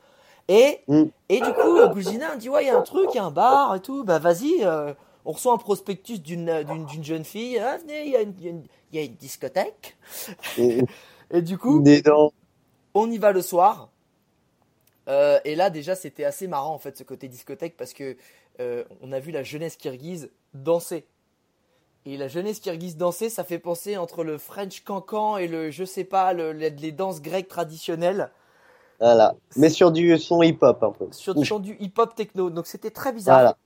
[0.50, 1.04] Et, Mm.
[1.30, 3.20] et du coup, euh, Gouzina me dit, ouais, il y a un truc, il y
[3.20, 4.94] a un bar et tout, bah vas-y, euh,
[5.26, 8.36] on reçoit un prospectus d'une euh, d'une jeune fille, ah, venez, il y, a une-
[8.40, 9.98] y a une- il y a une discothèque.
[10.58, 10.82] et,
[11.32, 11.80] Et du coup,
[12.94, 13.90] on y va le soir.
[15.08, 18.16] Euh, et là, déjà, c'était assez marrant, en fait, ce côté discothèque, parce que
[18.60, 21.06] euh, on a vu la jeunesse kirghize danser.
[22.06, 25.86] Et la jeunesse kirghize danser, ça fait penser entre le French cancan et le, je
[25.86, 28.30] sais pas, le- les, danses grecques traditionnelles,
[29.00, 29.36] voilà.
[29.58, 31.08] Mais sur du son hip-hop, un peu.
[31.12, 32.50] sur, sur du hip-hop techno.
[32.50, 33.36] Donc c'était très bizarre.
[33.36, 33.58] Voilà.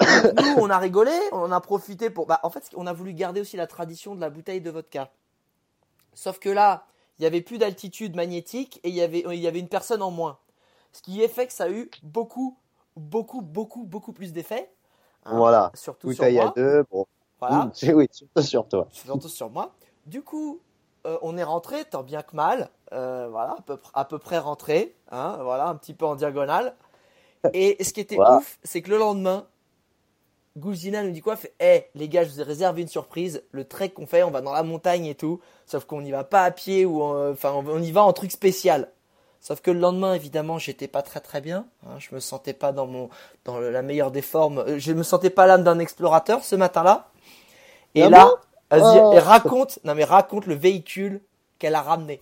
[0.00, 2.26] Donc, nous, on a rigolé, on a profité pour.
[2.26, 5.10] Bah, en fait, on a voulu garder aussi la tradition de la bouteille de vodka.
[6.12, 6.86] Sauf que là,
[7.18, 10.02] il y avait plus d'altitude magnétique et il y avait, il y avait une personne
[10.02, 10.38] en moins.
[10.92, 12.58] Ce qui est fait que ça a eu beaucoup,
[12.96, 14.70] beaucoup, beaucoup, beaucoup plus d'effet.
[15.24, 15.70] Hein, Voilà.
[15.74, 17.06] Surtout sur Bouteille à deux, bon.
[17.40, 17.66] Voilà.
[17.82, 18.88] Mm, oui, surtout sur toi.
[18.90, 19.72] surtout sur moi.
[20.06, 20.60] Du coup,
[21.06, 24.38] euh, on est rentré, tant bien que mal, euh, voilà, à peu, à peu près
[24.38, 26.74] rentré, hein, voilà, un petit peu en diagonale.
[27.52, 28.38] Et ce qui était Voilà.
[28.38, 29.46] ouf, c'est que le lendemain,
[30.56, 33.42] Gouzina nous dit quoi Fait, hé les gars, je vous ai réservé une surprise.
[33.50, 35.40] Le trek qu'on fait, on va dans la montagne et tout.
[35.66, 38.12] Sauf qu'on n'y va pas à pied ou, en- enfin, on, on y va en
[38.14, 38.90] truc spécial.
[39.46, 41.66] Sauf que le lendemain, évidemment, j'étais pas très très bien.
[41.86, 43.10] hein, je me sentais pas dans mon,
[43.44, 44.58] dans la meilleure des formes.
[44.58, 47.06] Euh, Je me sentais pas l'âme d'un explorateur ce matin-là.
[47.94, 48.24] Et Ah là,
[48.72, 48.76] bon?
[48.76, 49.12] vas-y, Oh.
[49.14, 51.20] et raconte, non mais raconte le véhicule
[51.60, 52.20] qu'elle a ramené.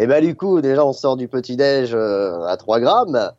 [0.00, 3.30] Et ben du coup, déjà on sort du petit déj euh, à 3 grammes.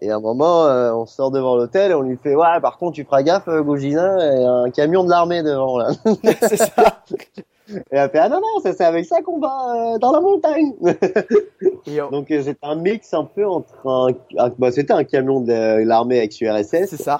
[0.00, 2.78] Et à un moment, euh, on sort devant l'hôtel et on lui fait ouais, par
[2.78, 5.90] contre tu feras gaffe, euh, y a un camion de l'armée devant là.
[6.48, 7.02] c'est ça.
[7.70, 10.20] Et elle fait ah non non, ça, c'est avec ça qu'on va euh, dans la
[10.20, 10.72] montagne.
[12.10, 14.08] Donc euh, c'est un mix un peu entre un,
[14.38, 17.18] un- bah, c'était un camion de l'armée avec URSS c'est ça.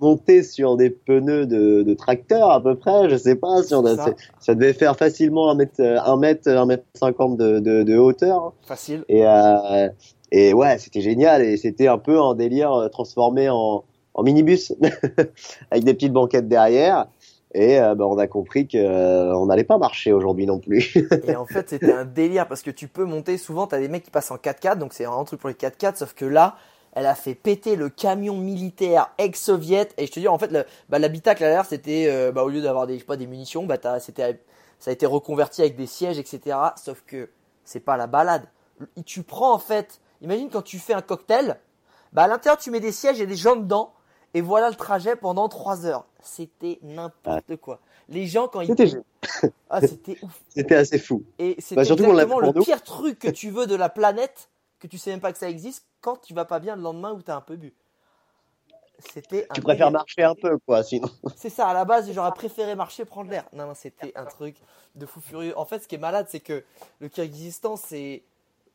[0.00, 3.84] monté sur des pneus de, de tracteur à peu près, je sais pas, si on
[3.84, 4.14] a- C'est ça.
[4.40, 7.96] ça devait faire facilement un mètre, euh, un mètre, un mètre cinquante de, de, de
[7.96, 8.42] hauteur.
[8.42, 8.52] hein.
[8.66, 9.04] Facile.
[9.08, 9.88] Et, euh,
[10.30, 14.72] et ouais, c'était génial et c'était un peu un délire euh, transformé en, en minibus
[15.70, 17.06] avec des petites banquettes derrière.
[17.54, 20.94] Et euh, bah, on a compris que euh, n'allait pas marcher aujourd'hui non plus.
[21.26, 23.36] Et en fait, c'était un délire parce que tu peux monter.
[23.36, 25.96] Souvent, t'as des mecs qui passent en 4x4, donc c'est un truc pour les 4x4.
[25.96, 26.56] Sauf que là,
[26.92, 29.88] elle a fait péter le camion militaire ex-soviet.
[29.98, 30.50] Et je te dis, en fait,
[30.88, 33.76] bah, l'habitacle à l'air, c'était euh, bah, au lieu d'avoir des, pas, des munitions, bah,
[33.98, 34.40] c'était,
[34.78, 36.56] ça a été reconverti avec des sièges, etc.
[36.76, 37.28] Sauf que
[37.64, 38.44] c'est pas la balade.
[39.04, 41.58] Tu prends en fait, imagine quand tu fais un cocktail,
[42.12, 43.92] bah, à l'intérieur, tu mets des sièges et des gens dedans.
[44.34, 46.06] Et voilà le trajet pendant 3 heures.
[46.22, 47.80] C'était n'importe quoi.
[48.08, 48.68] Les gens, quand ils.
[48.68, 48.92] C'était.
[49.70, 50.42] Ah, c'était ouf.
[50.48, 51.24] C'était assez fou.
[51.38, 52.64] Et c'est Bah, surtout qu'on l'a exactement le nous.
[52.64, 55.48] pire truc que tu veux de la planète, que tu sais même pas que ça
[55.48, 57.74] existe, quand tu vas pas bien le lendemain ou t'as un peu bu.
[58.98, 59.90] C'était un Tu préfères délire.
[59.90, 61.08] marcher un peu quoi, sinon.
[61.36, 63.44] C'est ça, à la base, j'aurais préféré marcher, prendre l'air.
[63.52, 64.56] Non, non, c'était un truc
[64.94, 65.58] de fou furieux.
[65.58, 66.64] En fait, ce qui est malade, c'est que
[67.00, 68.22] le Kyrgyzstan, c'est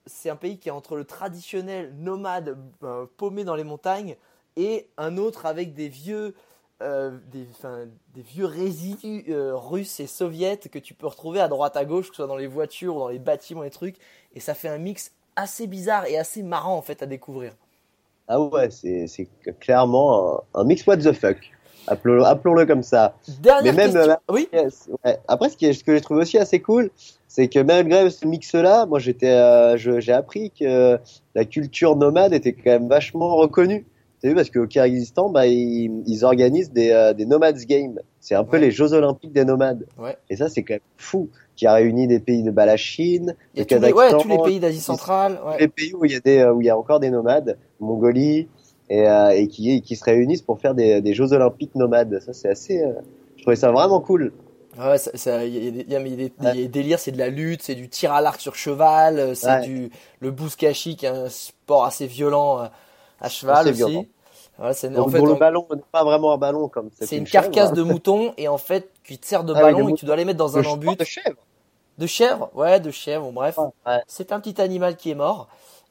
[0.05, 4.15] c'est un pays qui est entre le traditionnel nomade euh, paumé dans les montagnes
[4.57, 6.33] et un autre avec des vieux
[6.83, 7.47] euh, des,
[8.21, 12.15] vieux résidus euh, russes et soviètes que tu peux retrouver à droite à gauche, que
[12.15, 13.95] ce soit dans les voitures ou dans les bâtiments et trucs.
[14.35, 17.53] Et ça fait un mix assez bizarre et assez marrant en fait à découvrir.
[18.27, 19.07] Ah ouais, c'est
[19.59, 21.37] clairement un, un mix what the fuck.
[21.87, 23.15] Appelons-le comme ça.
[23.39, 24.11] Dernière Mais même, question.
[24.11, 24.49] euh, Oui.
[24.51, 25.17] Yes, ouais.
[25.27, 26.89] Après, ce, qui est, ce que je trouve aussi assez cool,
[27.27, 30.99] c'est que malgré ce mix-là, moi j'étais, euh, j'ai appris que
[31.33, 33.85] la culture nomade était quand même vachement reconnue.
[34.22, 37.99] T'as vu parce qu'au Kyrgyzstan, bah ils, ils organisent des, euh, des Nomads Games.
[38.20, 38.63] C'est un peu Ouais.
[38.63, 39.86] les Jeux Olympiques des nomades.
[39.97, 40.18] Ouais.
[40.30, 43.36] Et ça c'est quand même fou, qui a réuni des pays de bah, la Chine,
[43.55, 45.39] le tous les, ouais, Kazakhstan, tous les pays d'Asie centrale.
[45.45, 45.59] Ouais.
[45.59, 47.57] les pays où il y a des, euh, où il y a encore des nomades,
[47.80, 48.47] Mongolie,
[48.89, 52.20] et, euh, et qui, qui se réunissent pour faire des, des Jeux Olympiques nomades.
[52.26, 52.93] Ça c'est assez, euh,
[53.36, 54.34] je trouvais ça vraiment cool.
[54.80, 57.74] Ouais, ça, y a, des- y a- y a délires, c'est de la lutte, c'est
[57.76, 59.89] du tir à l'arc sur cheval, c'est du
[60.20, 62.70] le bouskashi qui est un sport assez violent
[63.22, 63.82] à cheval aussi.
[63.84, 64.07] Donc,
[64.59, 64.74] en
[65.09, 67.70] fait pour le on- ballon, n'est pas vraiment un ballon comme c'est une, chèvre, carcasse
[67.70, 67.74] hein.
[67.74, 70.26] de mouton et en fait qui te sert de Ah ballon et tu dois les
[70.26, 71.38] mettre dans Le un embut de chèvre.
[71.99, 73.57] de chèvre, ouais, de chèvre, bon, bref.
[73.86, 74.01] Ouais.
[74.07, 75.47] C'est un petit animal qui est mort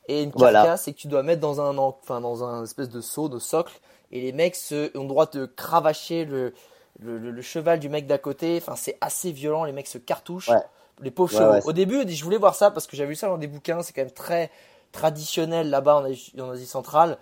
[0.08, 0.62] et une Voilà.
[0.62, 3.28] carcasse et que tu dois mettre dans un en- enfin dans un espèce de seau
[3.28, 3.78] de socle
[4.10, 6.52] et les mecs se, ont le droit de cravacher le
[6.98, 8.56] le, le- le cheval du mec d'à côté.
[8.60, 10.48] Enfin c'est assez violent, les mecs se cartouchent.
[10.48, 10.62] Ouais.
[11.02, 11.68] Les pauvres chevaux.
[11.68, 13.82] Au début, je voulais voir ça parce que j'avais vu ça dans des bouquins.
[13.82, 14.50] C'est quand même très
[14.96, 17.18] traditionnel là-bas en Asie, en Asie centrale.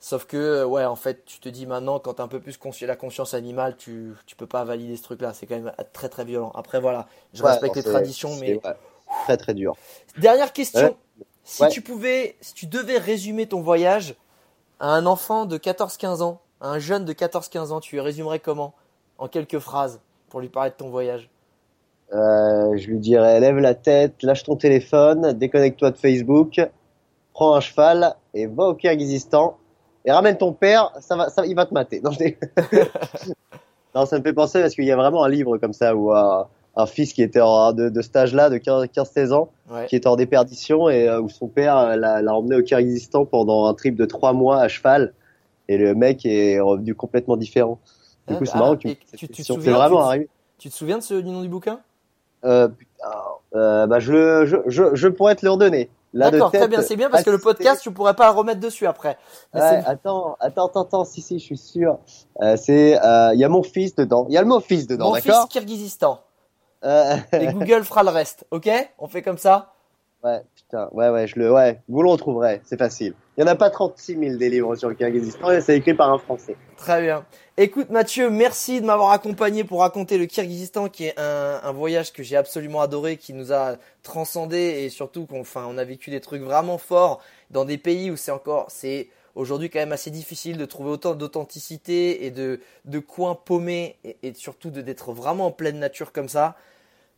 [0.00, 2.86] Sauf que, ouais, en fait, tu te dis maintenant, quand t'as un peu plus consci-
[2.86, 5.32] la conscience animale, tu, tu peux pas valider ce truc-là.
[5.32, 6.50] C'est quand même très très violent.
[6.56, 8.74] Après, voilà, je Ouais, respecte les traditions, mais ouais,
[9.24, 9.76] très très dur.
[10.18, 10.88] Dernière question.
[10.88, 10.96] Ouais.
[11.44, 14.16] Si tu pouvais, si tu devais résumer ton voyage
[14.80, 18.40] à un enfant de 14-15 ans, à un jeune de 14-15 ans, tu le résumerais
[18.40, 18.74] comment?
[19.18, 20.00] En quelques phrases
[20.30, 21.28] pour lui parler de ton voyage.
[22.12, 26.60] Euh, je lui dirais lève la tête, lâche ton téléphone, déconnecte-toi de Facebook,
[27.32, 29.56] prends un cheval et va au Kyrgyzstan
[30.04, 32.00] et ramène ton père, ça va, ça, il va te mater.
[32.00, 32.38] Non, je dé-
[33.94, 36.12] non, ça me fait penser parce qu'il y a vraiment un livre comme ça où
[36.12, 39.86] un, un fils qui était en, de, de cet âge-là, de 15-16 ans, Ouais.
[39.86, 43.66] qui était en déperdition et euh, où son père euh, l'a emmené au Kyrgyzstan pendant
[43.66, 45.14] un trip de trois mois à cheval
[45.68, 47.78] et le mec est revenu complètement différent.
[48.28, 50.28] Du coup, c'est Ah, marrant que tu te souviens, vraiment tu.
[50.58, 51.80] Tu te souviens de ce, du nom du bouquin?
[52.44, 53.08] Euh, putain,
[53.54, 55.88] euh, bah je, je, je pourrais te le redonner.
[56.14, 58.86] D'accord, très bien, c'est bien parce que le podcast, tu pourrais pas le remettre dessus
[58.86, 59.16] après.
[59.54, 61.98] Ouais, attends, attends, attends, si, si, je suis sûr.
[62.42, 62.98] Euh, c'est,
[63.34, 64.26] il y a mon fils dedans.
[64.28, 66.20] Il y a le mot fils dedans, Mon fils d'accord Kyrgyzstan.
[66.84, 68.68] euh, Et Google fera le reste, ok?
[68.98, 69.72] On fait comme ça?
[70.22, 70.42] Ouais,
[70.92, 73.14] ouais, ouais, je le, ouais, vous le retrouverez, c'est facile.
[73.36, 76.12] Il y en a pas 36 000 des livres sur le Kyrgyzstan c'est écrit par
[76.12, 76.56] un Français.
[76.76, 77.24] Très bien.
[77.56, 82.22] Écoute Mathieu, merci de m'avoir accompagné pour raconter le Kyrgyzstan qui est un, voyage que
[82.22, 86.42] j'ai absolument adoré, qui nous a transcendé et surtout qu'on on a vécu des trucs
[86.42, 87.20] vraiment forts
[87.50, 91.14] dans des pays où c'est encore c'est aujourd'hui quand même assez difficile de trouver autant
[91.14, 96.28] d'authenticité et de, de coins paumés et, et surtout d'être vraiment en pleine nature comme
[96.28, 96.56] ça.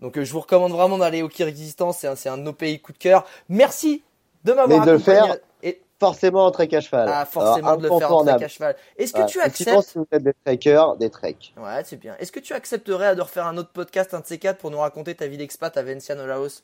[0.01, 2.93] Donc euh, je vous recommande vraiment d'aller au Kyrgyzstan, c'est un, de nos pays coup
[2.93, 3.25] de cœur.
[3.49, 4.03] Merci
[4.45, 5.21] de m'avoir Mais de le accompagné.
[5.29, 7.09] faire Et, Forcément en trek à cheval.
[7.11, 8.77] ah, forcément Alors, de le faire en trek à cheval.
[8.99, 9.27] Est-ce que Ouais.
[9.27, 11.55] tu Sinon, acceptes si vous êtes des trekkers, des treks.
[11.57, 12.15] Ouais, c'est bien.
[12.19, 14.79] Est-ce que tu accepterais de refaire un autre podcast, un de ces quatre, pour nous
[14.81, 16.63] raconter ta vie d'expat à Vientiane au Laos?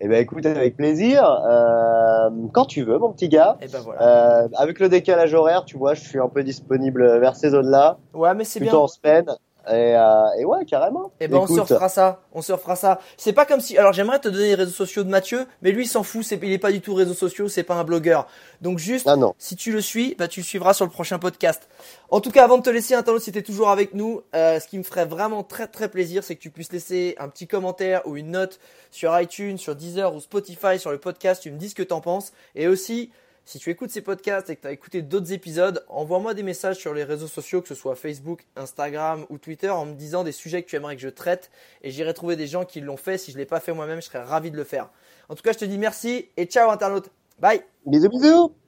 [0.00, 1.24] Eh ben, écoute, avec plaisir.
[1.28, 3.56] Euh, quand tu veux, mon petit gars.
[3.60, 4.44] Et ben voilà.
[4.44, 7.98] Euh, avec le décalage horaire, tu vois, je suis un peu disponible vers ces zones-là,
[8.14, 8.80] ouais, mais c'est plutôt bien.
[8.84, 9.26] en semaine.
[9.68, 11.12] Et, euh, et ouais, carrément.
[11.20, 12.20] Et ben on se refera ça.
[12.32, 13.00] On se refera ça.
[13.16, 13.78] C'est pas comme si.
[13.78, 16.24] Alors j'aimerais te donner les réseaux sociaux de Mathieu, mais lui il s'en fout.
[16.24, 17.48] C'est il est pas du tout réseaux sociaux.
[17.48, 18.26] C'est pas un blogueur.
[18.60, 19.06] Donc juste.
[19.08, 19.34] Ah non.
[19.38, 21.68] Si tu le suis, bah tu le suivras sur le prochain podcast.
[22.10, 24.68] En tout cas, avant de te laisser, Internet, si t'es toujours avec nous, euh, ce
[24.68, 28.02] qui me ferait vraiment très très plaisir, c'est que tu puisses laisser un petit commentaire
[28.06, 28.60] ou une note
[28.90, 31.42] sur iTunes, sur Deezer ou Spotify sur le podcast.
[31.42, 32.32] Tu me dis ce que t'en penses.
[32.54, 33.10] Et aussi,
[33.44, 36.76] si tu écoutes ces podcasts et que tu as écouté d'autres épisodes, envoie-moi des messages
[36.76, 40.32] sur les réseaux sociaux, que ce soit Facebook, Instagram ou Twitter, en me disant des
[40.32, 41.50] sujets que tu aimerais que je traite.
[41.82, 43.18] Et j'irai trouver des gens qui l'ont fait.
[43.18, 44.90] Si je l'ai pas fait moi-même, je serais ravi de le faire.
[45.28, 47.10] En tout cas, je te dis merci et ciao internaute.
[47.38, 48.63] Bye Bisous, bisous.